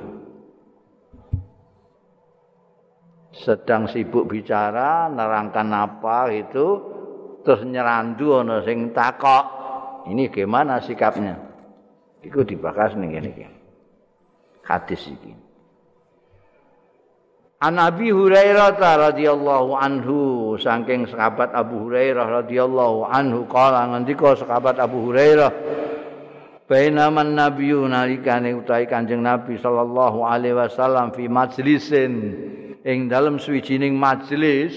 sedang 3.32 3.86
sibuk 3.86 4.28
bicara 4.28 5.10
nerangkan 5.10 5.70
apa 5.74 6.30
itu 6.30 6.66
terus 7.42 7.66
nyerandu 7.66 8.38
ana 8.38 8.62
sing 8.62 8.94
takok. 8.94 9.60
Ini 10.06 10.30
gimana 10.30 10.78
sikapnya? 10.82 11.38
Itu 12.22 12.46
dibahas 12.46 12.94
nih 12.94 13.18
ini 13.18 13.61
hadis 14.66 15.06
ini 15.10 15.42
An 17.62 17.78
Abi 17.78 18.10
Hurairah 18.10 18.74
radhiyallahu 18.74 19.70
anhu 19.78 20.18
saking 20.58 21.06
sahabat 21.06 21.54
Abu 21.54 21.86
Hurairah 21.86 22.42
radhiyallahu 22.42 23.06
anhu 23.06 23.46
kala 23.46 23.86
ngendika 23.86 24.34
sahabat 24.34 24.82
Abu 24.82 25.06
Hurairah 25.06 25.50
Bainaman 26.66 27.38
nabiyyu 27.38 27.86
nalikane 27.86 28.56
utahe 28.56 28.90
Kanjeng 28.90 29.22
Nabi 29.22 29.60
sallallahu 29.62 30.26
alaihi 30.26 30.58
wasallam 30.58 31.14
fi 31.14 31.30
majlisin 31.30 32.12
ing 32.82 33.06
dalem 33.06 33.38
suwijining 33.38 33.94
majelis 33.94 34.74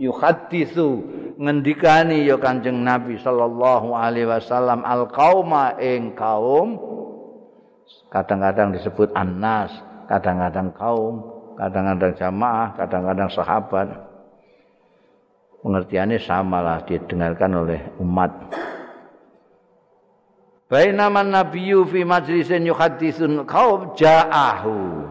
yuhadditsu 0.00 1.02
ngendikani 1.36 2.24
ya 2.24 2.38
Kanjeng 2.38 2.86
Nabi 2.86 3.20
sallallahu 3.20 3.92
alaihi 3.92 4.32
wasallam 4.32 4.80
al 4.86 5.10
qauma 5.12 5.74
ing 5.76 6.16
kaum 6.16 6.78
kadang-kadang 8.12 8.74
disebut 8.76 9.10
annas 9.14 9.72
kadang-kadang 10.06 10.70
kaum 10.76 11.22
kadang-kadang 11.56 12.12
jamaah 12.16 12.68
kadang-kadang 12.76 13.28
sahabat 13.32 13.88
pengertiannya 15.62 16.18
samalah 16.20 16.82
didengarkan 16.84 17.50
oleh 17.62 17.80
umat 18.02 18.32
Bainama 20.72 21.20
nabiyyu 21.20 21.84
fi 21.84 22.00
majlisin 22.00 22.64
yuhaddisun 22.64 23.44
qaum 23.44 23.92
ja'ahu. 23.92 25.04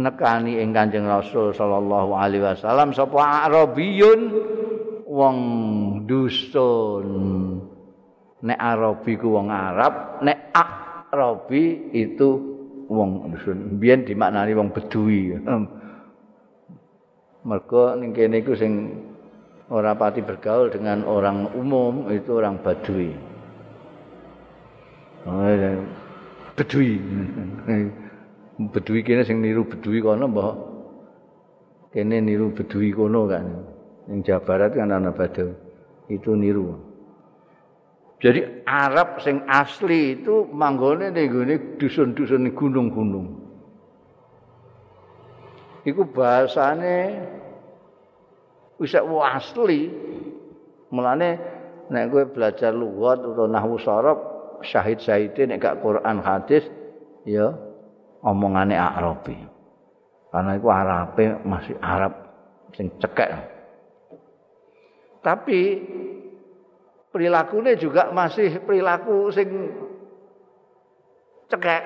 Nekani 0.00 0.64
ing 0.64 0.72
Kanjeng 0.72 1.04
Rasul 1.04 1.52
sallallahu 1.52 2.16
alaihi 2.16 2.40
wasallam 2.40 2.96
sapa 2.96 3.44
Arabiyun 3.44 4.32
wong 5.04 5.38
dusun. 6.08 7.04
Nek 8.44 8.60
Arabi 8.60 9.16
ku 9.16 9.32
wong 9.32 9.48
Arab, 9.48 10.20
nek 10.20 10.52
Arabi 10.52 11.88
itu 11.96 12.28
wong 12.92 13.32
dusun. 13.32 13.80
Biyen 13.80 14.04
dimaknani 14.04 14.52
wong 14.52 14.68
Bedui. 14.68 15.32
Mergo 17.44 17.96
ning 17.96 18.12
kene 18.12 18.44
iku 18.44 18.52
sing 18.52 18.72
ora 19.72 19.96
pati 19.96 20.20
bergaul 20.20 20.68
dengan 20.68 21.08
orang 21.08 21.56
umum 21.56 22.08
itu 22.12 22.36
orang 22.36 22.60
Badui. 22.60 23.12
bedui. 26.54 27.00
Bedui 28.72 29.00
kene 29.02 29.26
sing 29.26 29.42
niru 29.42 29.66
bedui 29.66 29.98
kono 29.98 30.30
mbah 30.30 30.54
kene 31.90 32.20
niru 32.20 32.52
bedui 32.52 32.92
kono 32.92 33.26
kan. 33.26 33.44
Ning 34.04 34.20
Jawa 34.20 34.44
Barat 34.44 34.76
kan 34.76 34.92
ana 34.92 35.10
badau 35.16 35.48
itu 36.12 36.36
niru 36.36 36.93
jadi 38.22 38.64
Arab 38.64 39.20
sing 39.20 39.42
asli 39.46 40.20
itu 40.20 40.48
manggone 40.50 41.10
ning 41.10 41.26
gone 41.30 41.54
dusun-dusun 41.76 42.50
gunung-gunung 42.54 43.26
iku 45.84 46.02
bahasane 46.08 47.20
wis 48.80 48.94
asli 48.96 49.92
mulane 50.94 51.30
nek 51.92 52.04
kowe 52.08 52.24
belajar 52.32 52.72
lughat 52.72 53.20
utawa 53.20 53.48
nahwu 53.50 53.76
sharaf 53.76 54.18
syahid-syahide 54.64 55.44
nek 55.44 55.60
gak 55.60 55.78
Quran 55.84 56.24
hadis 56.24 56.64
ya 57.28 57.52
omongane 58.24 58.74
Arabi. 58.74 59.36
Karena 60.32 60.56
itu 60.58 60.68
Arabe 60.72 61.24
masih 61.46 61.76
Arab 61.78 62.12
sing 62.74 62.90
cekek. 62.98 63.30
Tapi 65.22 65.60
perilakunya 67.14 67.78
juga 67.78 68.10
masih 68.10 68.58
perilaku 68.66 69.30
sing 69.30 69.70
cekek. 71.46 71.82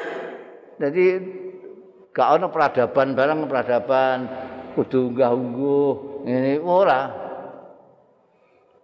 Jadi 0.80 1.04
gak 2.16 2.40
ono 2.40 2.48
peradaban 2.48 3.12
barang 3.12 3.44
peradaban 3.44 4.18
kudu 4.72 5.12
unggah-ungguh 5.12 5.90
ini 6.24 6.56
ora 6.56 7.28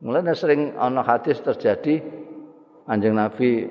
Mulane 0.04 0.36
sering 0.36 0.76
ana 0.76 1.00
hadis 1.00 1.40
terjadi 1.40 2.04
Anjing 2.84 3.16
Nabi 3.16 3.64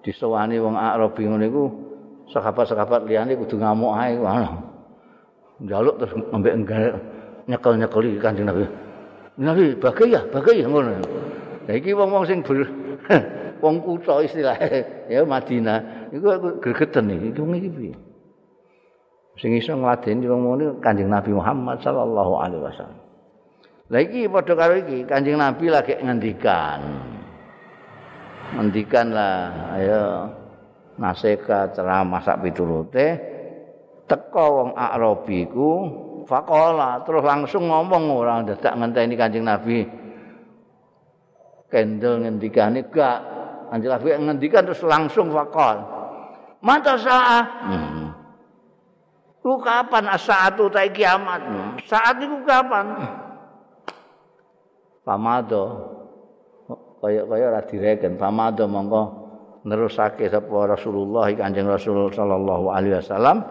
disewani 0.00 0.56
wong 0.56 0.72
Arabi 0.72 1.28
ngono 1.28 1.44
iku 1.44 1.64
sahabat-sahabat 2.32 3.04
liyane 3.04 3.36
kudu 3.36 3.60
ngamuk 3.60 3.92
ae 3.92 4.16
ngono. 4.16 4.50
Njaluk 5.60 6.00
terus 6.00 6.16
ambek 6.32 6.54
nyekel-nyekeli 7.44 8.16
Kanjeng 8.16 8.48
Nabi. 8.48 8.64
Nabi 9.36 9.76
bagai 9.76 10.08
ya, 10.08 10.24
bagai 10.32 10.64
ya 10.64 10.66
ngono. 10.72 10.96
Lah 11.68 11.74
iki 11.76 11.92
wong-wong 11.92 12.24
sing 12.24 12.40
wong 13.62 13.84
kutha 13.84 14.24
istilah 14.24 14.56
ya 15.12 15.20
Madinah 15.24 16.08
iku 16.10 16.58
gregeten 16.60 17.12
iki 17.12 17.36
wong 17.36 17.52
iki 17.60 17.68
piye. 17.68 17.94
Sing 19.40 19.56
iso 19.56 19.76
ngladeni 19.76 20.28
wong 20.28 20.40
ngono 20.44 20.64
Kanjeng 20.84 21.08
Nabi 21.08 21.32
Muhammad 21.32 21.80
sallallahu 21.80 22.32
alaihi 22.40 22.62
wasallam. 22.64 23.00
Lah 23.90 24.00
iki 24.00 24.28
padha 24.28 24.54
karo 24.56 24.74
iki 24.80 25.04
Kanjeng 25.08 25.40
Nabi 25.40 25.66
lagi 25.68 25.96
ngendikan. 25.96 26.80
Ngendikan 28.56 29.06
lah 29.14 29.36
ayo 29.78 30.02
nasihat 31.00 31.72
ceramah 31.72 32.20
sak 32.20 32.42
piturute 32.44 33.08
teko 34.10 34.44
wong 34.60 34.70
Arabi 34.74 35.46
ku 35.46 35.70
faqala 36.26 37.06
terus 37.06 37.22
langsung 37.22 37.70
ngomong 37.70 38.10
orang 38.10 38.44
dadak 38.48 38.74
ngenteni 38.76 39.14
Kanjeng 39.14 39.46
Nabi. 39.46 39.99
Kendel 41.70 42.26
ngendikane 42.26 42.90
gak 42.90 43.18
Kanjeng 43.70 43.94
Nabi 43.94 44.08
ngendikan 44.18 44.66
terus 44.66 44.82
langsung 44.82 45.30
faqal. 45.30 45.78
Mata 46.58 46.98
saat. 46.98 47.46
Hmm. 47.70 48.10
Ku 49.38 49.62
kapan 49.62 50.10
as-saatu 50.10 50.66
ta 50.68 50.82
kiamat? 50.90 51.40
Saat 51.86 52.18
itu 52.18 52.42
kapan? 52.42 52.98
pamado 55.10 55.64
kaya-kaya 57.00 57.50
ora 57.50 57.62
direken 57.64 58.20
pamado 58.20 58.68
mongko 58.68 59.02
nerusake 59.66 60.28
sapa 60.28 60.76
Rasulullah 60.76 61.26
Kanjeng 61.32 61.68
Rasul 61.68 62.12
sallallahu 62.12 62.70
alaihi 62.70 62.94
wasallam 63.00 63.42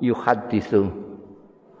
yuhaddisu 0.00 0.82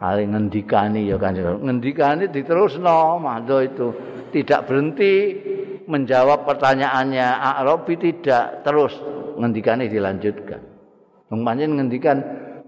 ali 0.02 0.26
ngendikani 0.26 1.08
ya 1.08 1.16
Kanjeng 1.16 1.62
ngendikani 1.62 2.28
diterusno 2.28 3.22
mado 3.22 3.62
itu 3.62 3.94
tidak 4.34 4.66
berhenti 4.66 5.12
menjawab 5.86 6.48
pertanyaannya 6.48 7.26
Arabi 7.62 7.94
tidak 8.00 8.64
terus 8.64 8.96
ngendikani 9.36 9.90
dilanjutkan. 9.90 10.60
Wong 11.32 11.40
pancen 11.42 11.74
ngendikan 11.76 12.18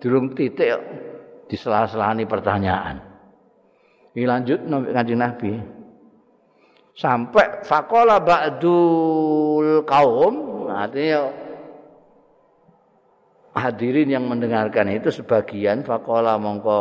durung 0.01 0.33
titik 0.35 0.77
di 1.47 1.57
sela-selani 1.57 2.25
pertanyaan. 2.27 2.97
Dilanjut 4.17 4.65
Kanjeng 4.67 5.21
Nabi. 5.21 5.53
Sampai 6.97 7.61
fakola 7.61 8.17
ba'dul 8.17 9.85
kaum 9.85 10.65
artinya 10.73 11.29
hadirin 13.53 14.09
yang 14.09 14.25
mendengarkan 14.25 14.89
itu 14.89 15.13
sebagian 15.13 15.85
fakola 15.85 16.41
mongko 16.41 16.81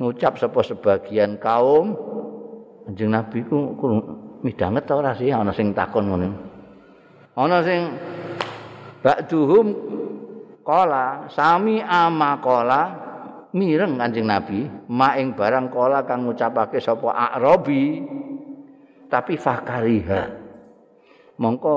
ngucap 0.00 0.40
sebagian 0.40 1.36
kaum. 1.36 1.92
Anjing 2.84 3.12
nabi 3.12 3.40
ku 3.44 3.76
midanget 4.44 4.84
ora 4.92 5.16
sih? 5.16 5.32
Ana 5.32 5.50
sing 5.56 5.72
takon 5.72 6.12
ngono 6.12 6.28
ana 7.34 7.58
sing 7.66 7.80
ba'duhum 9.02 9.66
kola 10.60 11.26
sami 11.32 11.80
ama 11.80 12.38
kola. 12.38 12.82
Mireng 13.54 13.94
kanjeng 14.02 14.26
nabi 14.26 14.66
maing 14.90 15.38
barang 15.38 15.70
kola 15.70 16.02
kang 16.02 16.26
ngucapake 16.26 16.82
sapa 16.82 17.14
arabi. 17.38 18.02
Tapi 19.06 19.38
fakariha. 19.38 20.22
Mongko 21.38 21.76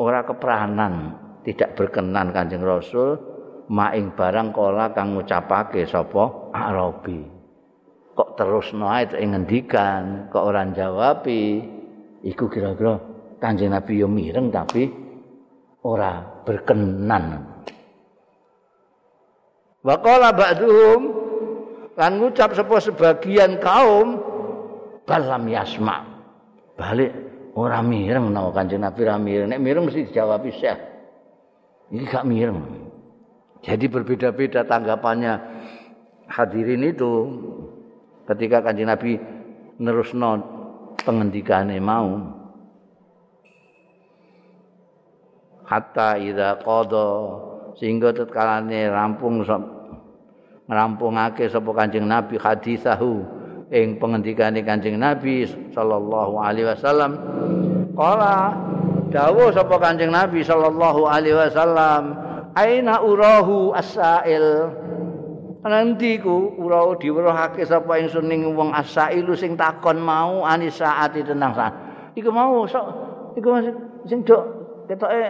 ora 0.00 0.24
kepranan 0.24 1.12
tidak 1.44 1.76
berkenan 1.76 2.32
kanjeng 2.32 2.64
rasul 2.64 3.20
maing 3.68 4.16
barang 4.16 4.56
kola 4.56 4.96
kang 4.96 5.12
ngucapake 5.12 5.84
sapa 5.84 6.48
arabi 6.48 7.35
terus 8.36 8.70
nae 8.76 9.08
ngendikan 9.08 10.28
kok 10.28 10.44
ora 10.44 10.62
jawabi 10.68 11.64
iku 12.22 12.46
kira-kira 12.52 13.00
kanjeng 13.40 13.72
nabi 13.72 14.00
yo 14.00 14.08
mireng 14.08 14.52
tapi 14.52 14.88
ora 15.82 16.42
berkenan. 16.44 17.56
Waqala 19.86 20.34
ba'duhum 20.34 21.02
lan 21.94 22.12
ngucap 22.18 22.58
sapa 22.58 22.82
sebagian 22.82 23.62
kaum 23.62 24.18
balam 25.06 25.46
yasma. 25.46 26.02
Balik 26.74 27.14
ora 27.54 27.80
mireng 27.80 28.34
menawa 28.34 28.50
kanjeng 28.52 28.82
Nabi 28.82 29.00
ora 29.06 29.16
mireng. 29.16 29.48
Nek 29.54 29.62
mireng 29.62 29.86
mesti 29.86 30.10
dijawab 30.10 30.42
syekh. 30.50 30.80
Ini 31.94 32.02
gak 32.10 32.26
mireng. 32.26 32.58
Jadi 33.62 33.86
berbeda-beda 33.86 34.66
tanggapannya 34.66 35.34
hadirin 36.26 36.82
itu 36.82 37.12
ketika 38.26 38.62
kanjeng 38.62 38.90
Nabi 38.90 39.18
nerusno 39.78 40.30
pengendikane 41.02 41.78
mau 41.78 42.18
hatta 45.66 46.18
idza 46.18 46.58
qada 46.62 47.08
sehingga 47.78 48.14
tetkalane 48.14 48.90
rampung 48.90 49.42
ngerampungake 50.66 51.46
sapa 51.46 51.70
kanjeng 51.74 52.06
Nabi 52.06 52.38
hadisahu 52.38 53.36
ing 53.70 53.98
pengendikane 53.98 54.62
Kanjeng 54.62 54.98
Nabi 54.98 55.46
sallallahu 55.74 56.38
alaihi 56.38 56.70
wasallam. 56.70 57.12
Qala 57.98 58.54
dawuh 59.10 59.50
sapa 59.50 59.76
Kanjeng 59.80 60.12
Nabi 60.14 60.46
sallallahu 60.46 61.08
alaihi 61.08 61.34
wasallam 61.34 62.14
aina 62.54 63.02
urahu 63.02 63.74
asail 63.74 64.70
nanti 65.66 66.18
ku 66.22 66.54
urahu 66.58 66.98
diweruhake 66.98 67.66
sapa 67.66 67.98
ingsun 67.98 68.26
ning 68.30 68.46
wong 68.54 68.74
asailu 68.74 69.34
sing 69.34 69.58
takon 69.58 69.98
mau 70.00 70.46
anis 70.46 70.78
saat 70.78 71.14
tentang 71.14 71.52
saat. 71.52 71.74
Iku 72.16 72.30
mau 72.30 72.64
sok 72.64 72.86
iku 73.36 73.60
sing 74.08 74.24
dok 74.24 74.42
ketoke 74.86 75.22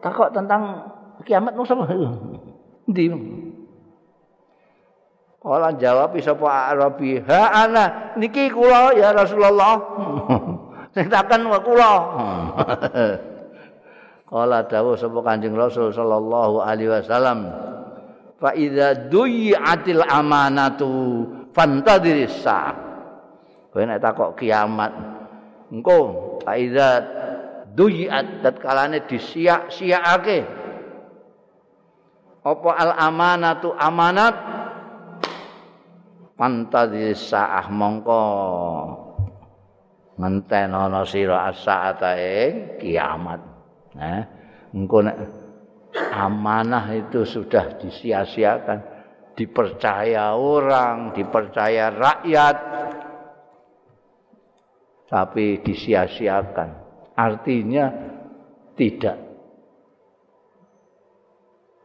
takok 0.00 0.30
tentang 0.32 0.88
kiamat 1.26 1.52
mau 1.58 1.66
sapa? 1.66 1.84
Ndi 2.88 3.04
Kala 5.44 5.76
jawab 5.76 6.16
sapa 6.24 6.72
Arabi, 6.72 7.20
"Ha 7.20 7.68
ana 7.68 8.16
niki 8.16 8.48
kula 8.48 8.96
ya 8.96 9.12
Rasulullah." 9.12 9.76
Sing 10.96 11.04
takon 11.12 11.44
kula. 11.60 11.92
Kala 14.32 14.64
dawuh 14.64 14.96
sapa 14.96 15.20
Kanjeng 15.20 15.52
Rasul 15.52 15.92
sallallahu 15.92 16.64
alaihi 16.64 16.88
wasallam, 16.88 17.44
"Fa 18.40 18.50
idza 18.54 19.08
duyi'atil 19.10 20.02
amanatu 20.04 20.90
fantadhiris 21.54 22.42
sa." 22.42 22.74
Kowe 23.70 23.82
nek 23.82 23.98
takok 23.98 24.38
kiamat, 24.38 24.92
engko 25.70 25.98
fa 26.46 26.54
idza 26.54 26.88
duyi'at 27.74 28.42
tatkalane 28.42 29.02
disia-siaake. 29.06 30.38
Apa 32.44 32.70
al 32.76 32.92
amanatu 33.00 33.72
amanat 33.72 34.36
pantadhi 36.34 37.14
sa'ah 37.14 37.66
mongko 37.70 38.22
ngenten 40.18 40.70
ana 40.70 41.02
sira 41.06 41.50
as-sa'ata 41.50 42.14
kiamat 42.78 43.40
nah 43.98 44.22
engko 44.74 44.98
nek 45.02 45.16
amanah 45.94 46.90
itu 46.94 47.22
sudah 47.22 47.78
disia-siakan 47.78 48.78
dipercaya 49.34 50.34
orang 50.34 51.14
dipercaya 51.14 51.90
rakyat 51.90 52.56
tapi 55.10 55.62
disia-siakan 55.62 56.68
artinya 57.14 57.86
tidak 58.74 59.18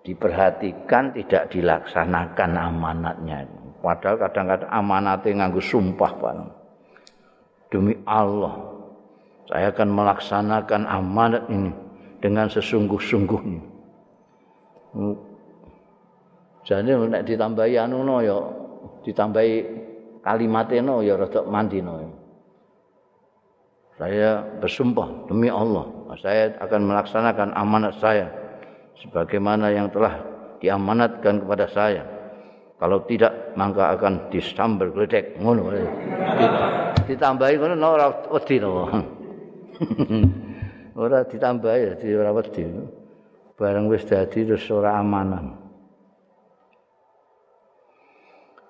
diperhatikan 0.05 1.14
tidak 1.14 1.53
dilaksanakan 1.53 2.51
amanatnya 2.57 3.45
Padahal 3.80 4.20
kadang-kadang 4.20 4.72
amanatnya 4.72 5.32
nganggu 5.39 5.64
sumpah 5.64 6.12
Pak. 6.20 6.34
Demi 7.72 7.95
Allah, 8.03 8.60
saya 9.47 9.72
akan 9.72 9.89
melaksanakan 9.93 10.82
amanat 10.89 11.43
ini 11.47 11.72
dengan 12.20 12.51
sesungguh-sungguhnya. 12.51 13.62
Jadi 16.69 16.91
nek 16.93 17.25
ditambahi 17.25 17.81
anu 17.81 18.05
no 18.05 18.21
ya 18.21 18.37
ditambahi 19.01 19.53
kalimatnya 20.21 20.85
no 20.85 21.01
ya 21.01 21.17
rada 21.17 21.41
mandi 21.49 21.81
no. 21.81 21.97
Saya 23.99 24.45
bersumpah 24.63 25.27
demi 25.27 25.51
Allah, 25.51 25.83
saya 26.23 26.55
akan 26.63 26.81
melaksanakan 26.87 27.51
amanat 27.51 27.99
saya 27.99 28.31
sebagaimana 28.95 29.75
yang 29.75 29.91
telah 29.91 30.23
diamanatkan 30.63 31.43
kepada 31.43 31.67
saya. 31.67 32.03
Kalau 32.79 33.03
tidak 33.03 33.51
maka 33.59 33.91
akan 33.91 34.31
disambel 34.31 34.95
gledek 34.95 35.35
ngono. 35.43 35.67
ditambahi 37.03 37.59
ngono 37.59 37.75
ora 37.75 38.07
wedi 38.31 38.55
to. 38.55 38.71
ora 41.03 41.19
ditambahi 41.27 41.81
dadi 41.91 42.07
ora 42.15 42.31
wedi. 42.31 42.63
Bareng 43.60 43.91
wis 43.91 44.07
dadi 44.07 44.47
terus 44.47 44.64
ora 44.72 44.95
amanah. 45.03 45.68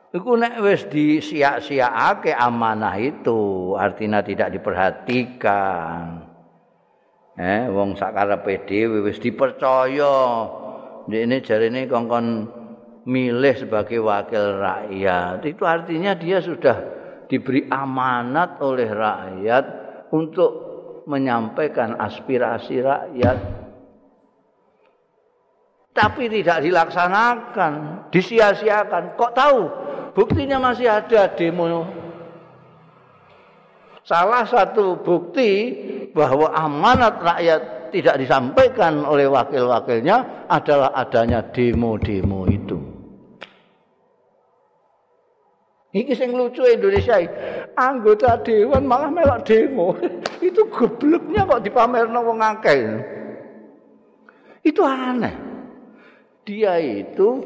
Iku 0.10 0.34
nek 0.34 0.58
wis 0.66 0.90
disia-siaake 0.90 2.34
amanah 2.34 2.98
itu, 2.98 3.78
artinya 3.78 4.26
tidak 4.26 4.50
diperhatikan. 4.58 6.26
Eh, 7.38 7.70
wong 7.70 7.94
sakarepe 7.94 8.66
dhewe 8.66 9.06
wis 9.06 9.22
dipercaya. 9.22 10.18
Ini 11.06 11.38
jarine 11.46 11.86
kongkon 11.86 12.26
milih 13.06 13.56
sebagai 13.62 14.02
wakil 14.02 14.58
rakyat. 14.58 15.46
Itu 15.46 15.70
artinya 15.70 16.18
dia 16.18 16.42
sudah 16.42 16.78
diberi 17.30 17.70
amanat 17.70 18.58
oleh 18.66 18.90
rakyat 18.90 19.66
untuk 20.10 20.52
menyampaikan 21.06 21.94
aspirasi 22.02 22.82
rakyat. 22.82 23.68
Tapi 26.00 26.32
tidak 26.32 26.64
dilaksanakan, 26.64 28.08
disia-siakan. 28.08 29.20
Kok 29.20 29.34
tahu? 29.36 29.60
buktinya 30.20 30.60
masih 30.60 30.91
ada 30.91 31.32
demo. 31.32 31.88
Salah 34.04 34.43
satu 34.43 35.00
bukti 35.00 35.52
bahwa 36.12 36.50
amanat 36.52 37.22
rakyat 37.22 37.62
tidak 37.93 38.16
disampaikan 38.20 39.06
oleh 39.06 39.30
wakil-wakilnya 39.30 40.50
adalah 40.50 40.91
adanya 40.97 41.45
demo-demo 41.45 42.50
itu. 42.50 42.78
Iki 45.89 46.14
sing 46.14 46.38
lucu 46.38 46.62
Indonesia 46.70 47.18
anggota 47.74 48.38
dewan 48.45 48.86
malah 48.86 49.10
melok 49.10 49.41
demo. 49.45 49.97
itu 50.47 50.62
gobloknya 50.70 51.50
kok 51.50 51.66
dipamerno 51.66 52.20
wong 52.26 52.39
akeh. 52.41 52.82
Itu 54.62 54.86
aneh. 54.86 55.49
Dia 56.50 56.82
itu 56.82 57.45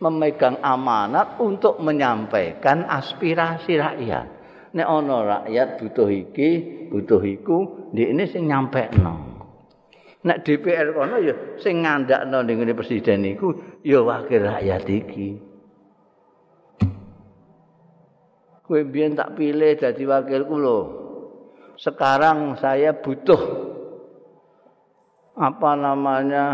memegang 0.00 0.56
amanat 0.64 1.36
untuk 1.36 1.76
menyampaikan 1.84 2.88
aspirasi 2.88 3.76
rakyat. 3.76 4.26
Nek 4.72 4.88
ana 4.88 5.44
rakyat 5.44 5.76
butuh 5.76 6.08
iki, 6.08 6.50
butuh 6.88 7.20
iku, 7.20 7.92
ndekne 7.92 8.24
sing 8.24 8.48
nyampekno. 8.48 9.36
Nek 10.24 10.48
DPR 10.48 10.96
kono 10.96 11.20
ya 11.20 11.60
sing 11.60 11.84
ngandakno 11.84 12.40
ning 12.40 12.64
presiden 12.72 13.28
iku 13.28 13.52
ya 13.84 14.00
wakil 14.00 14.40
rakyat 14.40 14.84
iki. 14.88 15.28
Kowe 18.64 18.80
biyen 18.80 19.12
tak 19.12 19.36
pilih 19.36 19.76
dadi 19.76 20.08
wakilku 20.08 20.56
lho. 20.56 20.80
Sekarang 21.76 22.56
saya 22.56 22.96
butuh 22.96 23.38
apa 25.36 25.70
namanya 25.76 26.44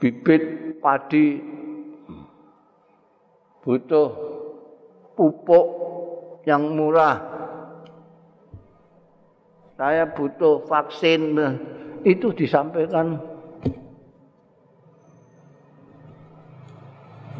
bibit 0.00 0.42
padi. 0.80 1.38
Butuh 3.60 4.08
pupuk 5.14 5.66
yang 6.48 6.72
murah. 6.72 7.20
Saya 9.76 10.08
butuh 10.08 10.64
vaksin. 10.64 11.36
Itu 12.00 12.32
disampaikan. 12.32 13.20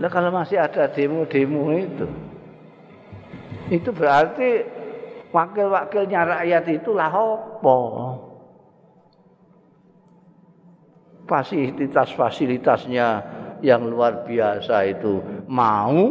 Nah 0.01 0.09
kalau 0.13 0.33
masih 0.33 0.61
ada 0.61 0.89
demo-demo 0.93 1.73
itu. 1.73 2.09
Itu 3.73 3.93
berarti 3.93 4.65
wakil-wakilnya 5.33 6.21
rakyat 6.25 6.65
itu 6.69 6.91
lah 6.93 7.13
apa? 7.13 7.77
Fasilitas-fasilitasnya 11.31 13.09
yang 13.63 13.87
luar 13.87 14.27
biasa 14.27 14.91
itu. 14.91 15.23
Mau 15.47 16.11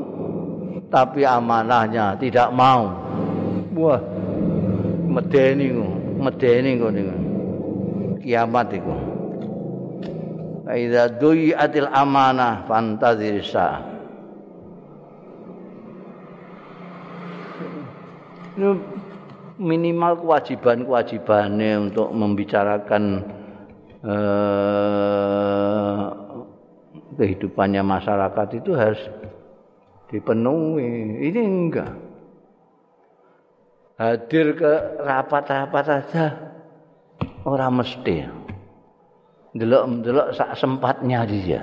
tapi 0.88 1.28
amanahnya 1.28 2.16
tidak 2.16 2.56
mau. 2.56 2.96
Wah 3.76 4.00
medeni 5.12 5.76
medeni 6.16 6.72
ngono 6.80 7.14
kiamat 8.24 8.68
iku. 8.72 8.96
Aida 10.70 11.10
dui 11.10 11.50
atil 11.52 11.90
amanah 11.90 12.64
fantazir 12.70 13.42
minimal 19.60 20.14
kewajiban-kewajibannya 20.20 21.90
untuk 21.92 22.12
membicarakan 22.12 23.24
eh, 24.06 26.00
kehidupannya 27.20 27.84
masyarakat 27.84 28.48
itu 28.56 28.72
harus 28.72 29.02
dipenuhi. 30.08 31.20
Ini 31.28 31.42
enggak. 31.44 31.92
Hadir 34.00 34.56
ke 34.56 35.04
rapat-rapat 35.04 35.84
saja 35.84 36.32
orang 37.44 37.84
mesti. 37.84 38.24
Delok-delok 39.52 40.32
sak 40.32 40.56
sempatnya 40.56 41.28
dia. 41.28 41.60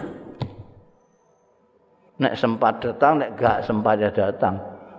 Nek 2.16 2.36
sempat 2.36 2.80
datang, 2.80 3.20
nek 3.20 3.36
gak 3.36 3.64
sempat 3.64 4.00
ya 4.00 4.12
datang. 4.12 4.56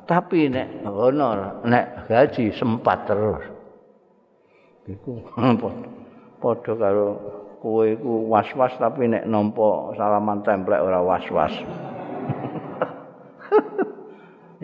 Tapi 0.07 0.49
nek 0.49 0.85
honor, 0.87 1.61
nek 1.67 2.07
gaji 2.09 2.53
sempat 2.55 3.05
terus. 3.05 3.43
Iku 4.87 5.19
padha 6.37 6.73
karo 6.77 7.07
kowe 7.61 7.83
iku 7.83 8.29
was-was 8.29 8.73
tapi 8.77 9.09
nek 9.09 9.25
nampa 9.25 9.97
salaman 9.97 10.45
templek 10.45 10.81
ora 10.81 11.01
was-was. 11.01 11.53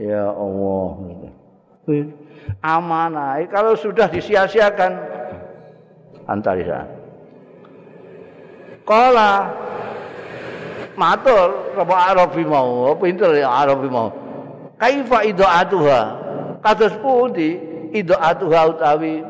ya 0.09 0.29
Allah. 0.29 0.85
Amanah 2.63 3.43
kalau 3.51 3.75
sudah 3.75 4.07
disia-siakan 4.07 4.91
antarisa. 6.29 6.87
Kala 8.83 9.47
matur 10.99 11.71
apa 11.79 11.95
Arabi 12.13 12.43
mau, 12.43 12.91
pinter 12.99 13.39
ya 13.39 13.47
Arabi 13.47 13.87
mau. 13.87 14.11
Kaifa 14.75 15.23
idoatuha? 15.23 16.01
Kados 16.59 16.91
pundi 16.99 17.55
idoatuha 17.95 18.59
utawi 18.75 19.23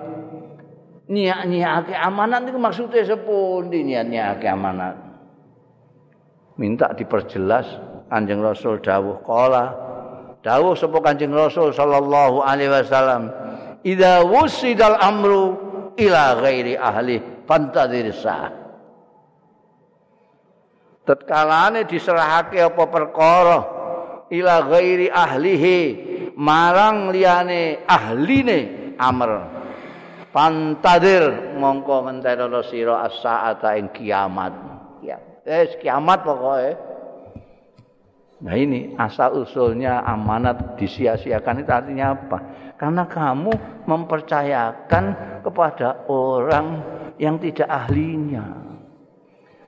niat-niat 1.09 1.91
amanat 1.99 2.47
itu 2.47 2.59
maksudnya 2.59 3.03
sepundi 3.03 3.83
niat-niat 3.83 4.39
amanat? 4.47 4.95
Minta 6.59 6.93
diperjelas 6.93 7.65
Kanjeng 8.13 8.45
Rasul 8.45 8.77
dawuh 8.77 9.25
kala 9.25 9.73
dawuh 10.45 10.77
sapa 10.77 11.01
Kanjeng 11.01 11.33
Rasul 11.33 11.73
sallallahu 11.73 12.45
alaihi 12.45 12.69
wasallam? 12.69 13.33
Idza 13.83 14.23
wusidal 14.23 14.95
amru 15.01 15.57
ila 15.97 16.39
ghairi 16.39 16.77
ahli 16.79 17.19
fantadhir 17.43 18.13
sa 18.15 18.63
tatkalane 21.03 21.83
diserahake 21.83 22.63
apa 22.63 22.83
perkara 22.87 23.57
ila 24.31 24.55
ghairi 24.71 25.11
ahlihi 25.11 25.77
marang 26.39 27.11
liyane 27.11 27.83
ahline 27.85 28.95
amr 28.97 29.62
pantadir 30.33 31.53
mongko 31.61 32.09
menterono 32.09 32.65
sira 32.65 33.05
as-saata 33.05 33.77
ing 33.77 33.93
kiamat. 33.93 34.51
Ya. 35.05 35.21
Eh 35.45 35.77
kiamat 35.77 36.25
pokoknya 36.25 36.91
nah 38.43 38.59
ini 38.59 38.91
asal 38.99 39.39
usulnya 39.39 40.03
amanat 40.03 40.75
disia-siakan 40.75 41.63
itu 41.63 41.71
artinya 41.71 42.11
apa? 42.11 42.37
Karena 42.75 43.07
kamu 43.07 43.85
mempercayakan 43.87 45.05
kepada 45.47 46.03
orang 46.11 46.83
yang 47.15 47.39
tidak 47.39 47.71
ahlinya. 47.71 48.43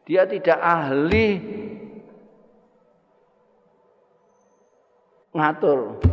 Dia 0.04 0.28
tidak 0.28 0.60
ahli 0.60 1.40
ngatur. 5.32 6.04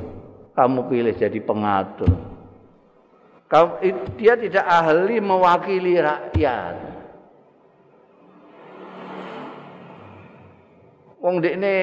Kamu 0.54 0.86
pilih 0.86 1.16
jadi 1.18 1.40
pengatur 1.42 2.31
dia 4.16 4.34
tidak 4.40 4.64
ahli 4.64 5.20
mewakili 5.20 6.00
rakyat. 6.00 6.76
Wong 11.20 11.44
dekne 11.44 11.76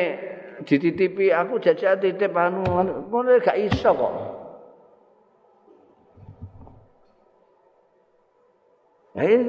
dititipi 0.65 1.29
aku 1.29 1.61
jajak 1.61 2.01
titip 2.01 2.33
anu 2.33 2.65
ngono 3.07 3.37
gak 3.39 3.55
iso 3.55 3.93
kok. 3.93 4.13
Eh, 9.19 9.41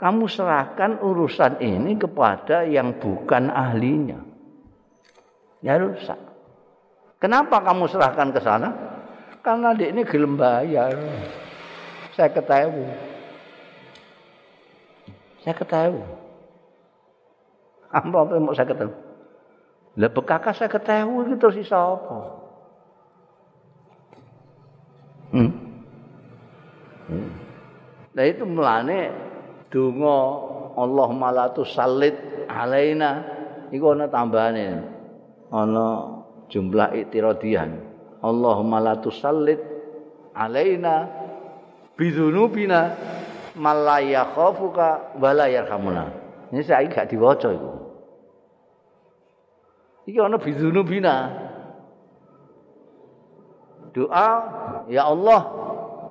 kamu 0.00 0.24
serahkan 0.26 0.98
urusan 1.04 1.60
ini 1.62 1.94
kepada 1.94 2.66
yang 2.66 2.98
bukan 2.98 3.52
ahlinya. 3.52 4.18
Ya 5.60 5.76
rusak. 5.76 6.16
Kenapa 7.20 7.60
kamu 7.60 7.84
serahkan 7.86 8.32
ke 8.32 8.40
sana? 8.40 8.68
Karena 9.40 9.72
dia 9.72 9.88
ini 9.88 10.04
gelem 10.04 10.36
bayar. 10.36 10.92
Saya 12.12 12.28
ketahui. 12.28 12.84
Saya 15.40 15.56
ketahui. 15.56 16.04
Apa 17.90 18.16
apa 18.22 18.32
mau 18.36 18.52
saya 18.52 18.68
ketahui? 18.68 18.96
Lah 19.98 20.10
bekaka 20.12 20.54
saya 20.54 20.70
ketahui 20.70 21.34
gitu 21.34 21.48
sih 21.50 21.66
apa? 21.72 22.18
Hmm? 25.30 25.50
hmm. 27.08 27.30
Nah 28.14 28.24
itu 28.26 28.42
melane 28.42 29.14
donga 29.70 30.18
Allahumma 30.74 31.30
la 31.30 31.46
tusallit 31.54 32.18
alaina 32.50 33.22
iku 33.70 33.94
ana 33.94 34.10
tambahane 34.10 34.82
ana 35.54 35.86
jumlah 36.50 36.90
iktiradian 36.98 37.89
Allahumma 38.20 38.78
la 38.80 38.94
tusallit 39.00 39.60
alaina 40.36 41.08
bidzunubina 41.96 42.96
malaya 43.56 44.28
khafuka 44.36 45.16
wala 45.16 45.48
yarhamuna. 45.48 46.12
Ini 46.52 46.62
saya 46.66 46.84
gak 46.90 47.08
diwaca 47.08 47.48
iku 47.52 47.80
iki 50.10 50.18
ana 50.18 50.42
bidzunubina 50.42 51.14
doa 53.94 54.28
ya 54.90 55.06
Allah 55.06 55.40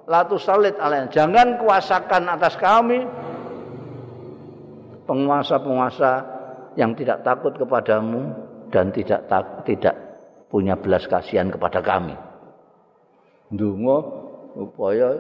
la 0.08 0.22
tusallit 0.26 0.80
alaina. 0.80 1.12
Jangan 1.12 1.60
kuasakan 1.62 2.24
atas 2.32 2.56
kami 2.56 3.04
penguasa-penguasa 5.06 6.12
yang 6.78 6.94
tidak 6.96 7.26
takut 7.26 7.54
kepadamu 7.58 8.30
dan 8.70 8.94
tidak 8.94 9.26
tak, 9.26 9.66
tidak 9.66 10.09
punya 10.50 10.76
belas 10.76 11.06
kasihan 11.06 11.48
kepada 11.54 11.80
kami. 11.80 12.18
Dungo 13.50 13.98
upaya 14.58 15.18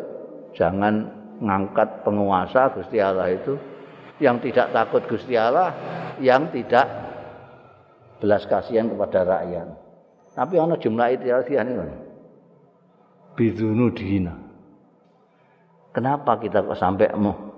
jangan 0.58 1.10
ngangkat 1.40 2.04
penguasa 2.04 2.74
Gusti 2.76 3.00
Allah 3.00 3.32
itu 3.34 3.56
yang 4.20 4.44
tidak 4.44 4.76
takut 4.76 5.06
Gusti 5.08 5.40
Allah, 5.40 5.72
yang 6.20 6.52
tidak 6.52 6.86
belas 8.20 8.44
kasihan 8.46 8.92
kepada 8.92 9.24
rakyat. 9.24 9.68
Tapi 10.36 10.56
ana 10.60 10.76
jumlah 10.76 11.08
itirasian 11.16 11.72
itu. 11.72 11.84
Bidunu 13.40 13.88
dina. 13.96 14.36
Kenapa 15.96 16.38
kita 16.38 16.62
kok 16.68 16.78
sampai 16.78 17.16
mau 17.16 17.50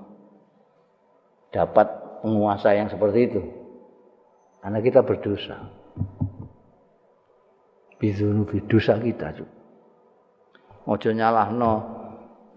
dapat 1.51 1.87
penguasa 2.23 2.71
yang 2.77 2.87
seperti 2.87 3.19
itu. 3.27 3.41
Karena 4.61 4.79
kita 4.79 5.01
berdosa. 5.01 5.57
Bidunu 8.01 8.49
dosa 8.65 8.97
kita 8.97 9.29
juga. 9.37 9.53
Ojo 10.89 11.13
nyalahno 11.13 11.73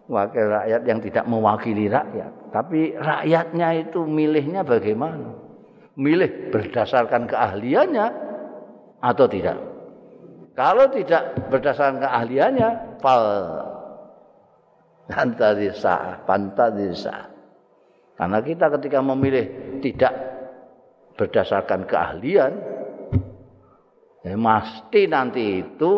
wakil 0.08 0.48
rakyat 0.48 0.82
yang 0.88 1.00
tidak 1.04 1.24
mewakili 1.28 1.92
rakyat. 1.92 2.32
Tapi 2.48 2.96
rakyatnya 2.96 3.68
itu 3.84 4.08
milihnya 4.08 4.64
bagaimana? 4.64 5.36
Milih 6.00 6.48
berdasarkan 6.48 7.28
keahliannya 7.28 8.06
atau 9.04 9.26
tidak? 9.28 9.60
Kalau 10.56 10.88
tidak 10.88 11.50
berdasarkan 11.52 12.00
keahliannya, 12.00 12.68
fal 13.04 13.24
pantadisa, 15.10 16.24
pantadisa. 16.24 17.30
Karena 18.14 18.38
kita 18.40 18.70
ketika 18.78 19.02
memilih 19.02 19.76
tidak 19.82 20.14
berdasarkan 21.18 21.84
keahlian, 21.90 22.73
ya 24.24 24.34
pasti 24.40 25.04
nanti 25.04 25.60
itu 25.60 25.92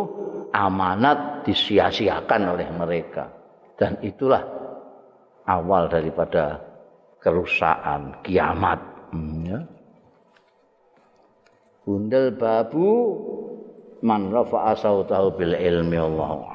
amanat 0.51 1.47
disia-siakan 1.47 2.43
oleh 2.59 2.69
mereka. 2.75 3.31
Dan 3.77 4.01
itulah 4.03 4.43
awal 5.47 5.87
daripada 5.87 6.59
kerusakan 7.23 8.25
kiamat. 8.25 8.81
Hmm, 9.13 9.43
ya. 9.47 9.61
Bundel 11.87 12.35
babu 12.35 13.15
man 14.03 14.35
rafa'a 14.35 14.75
sautahu 14.75 15.39
bil 15.39 15.55
ilmi 15.55 15.99
Allah. 16.01 16.51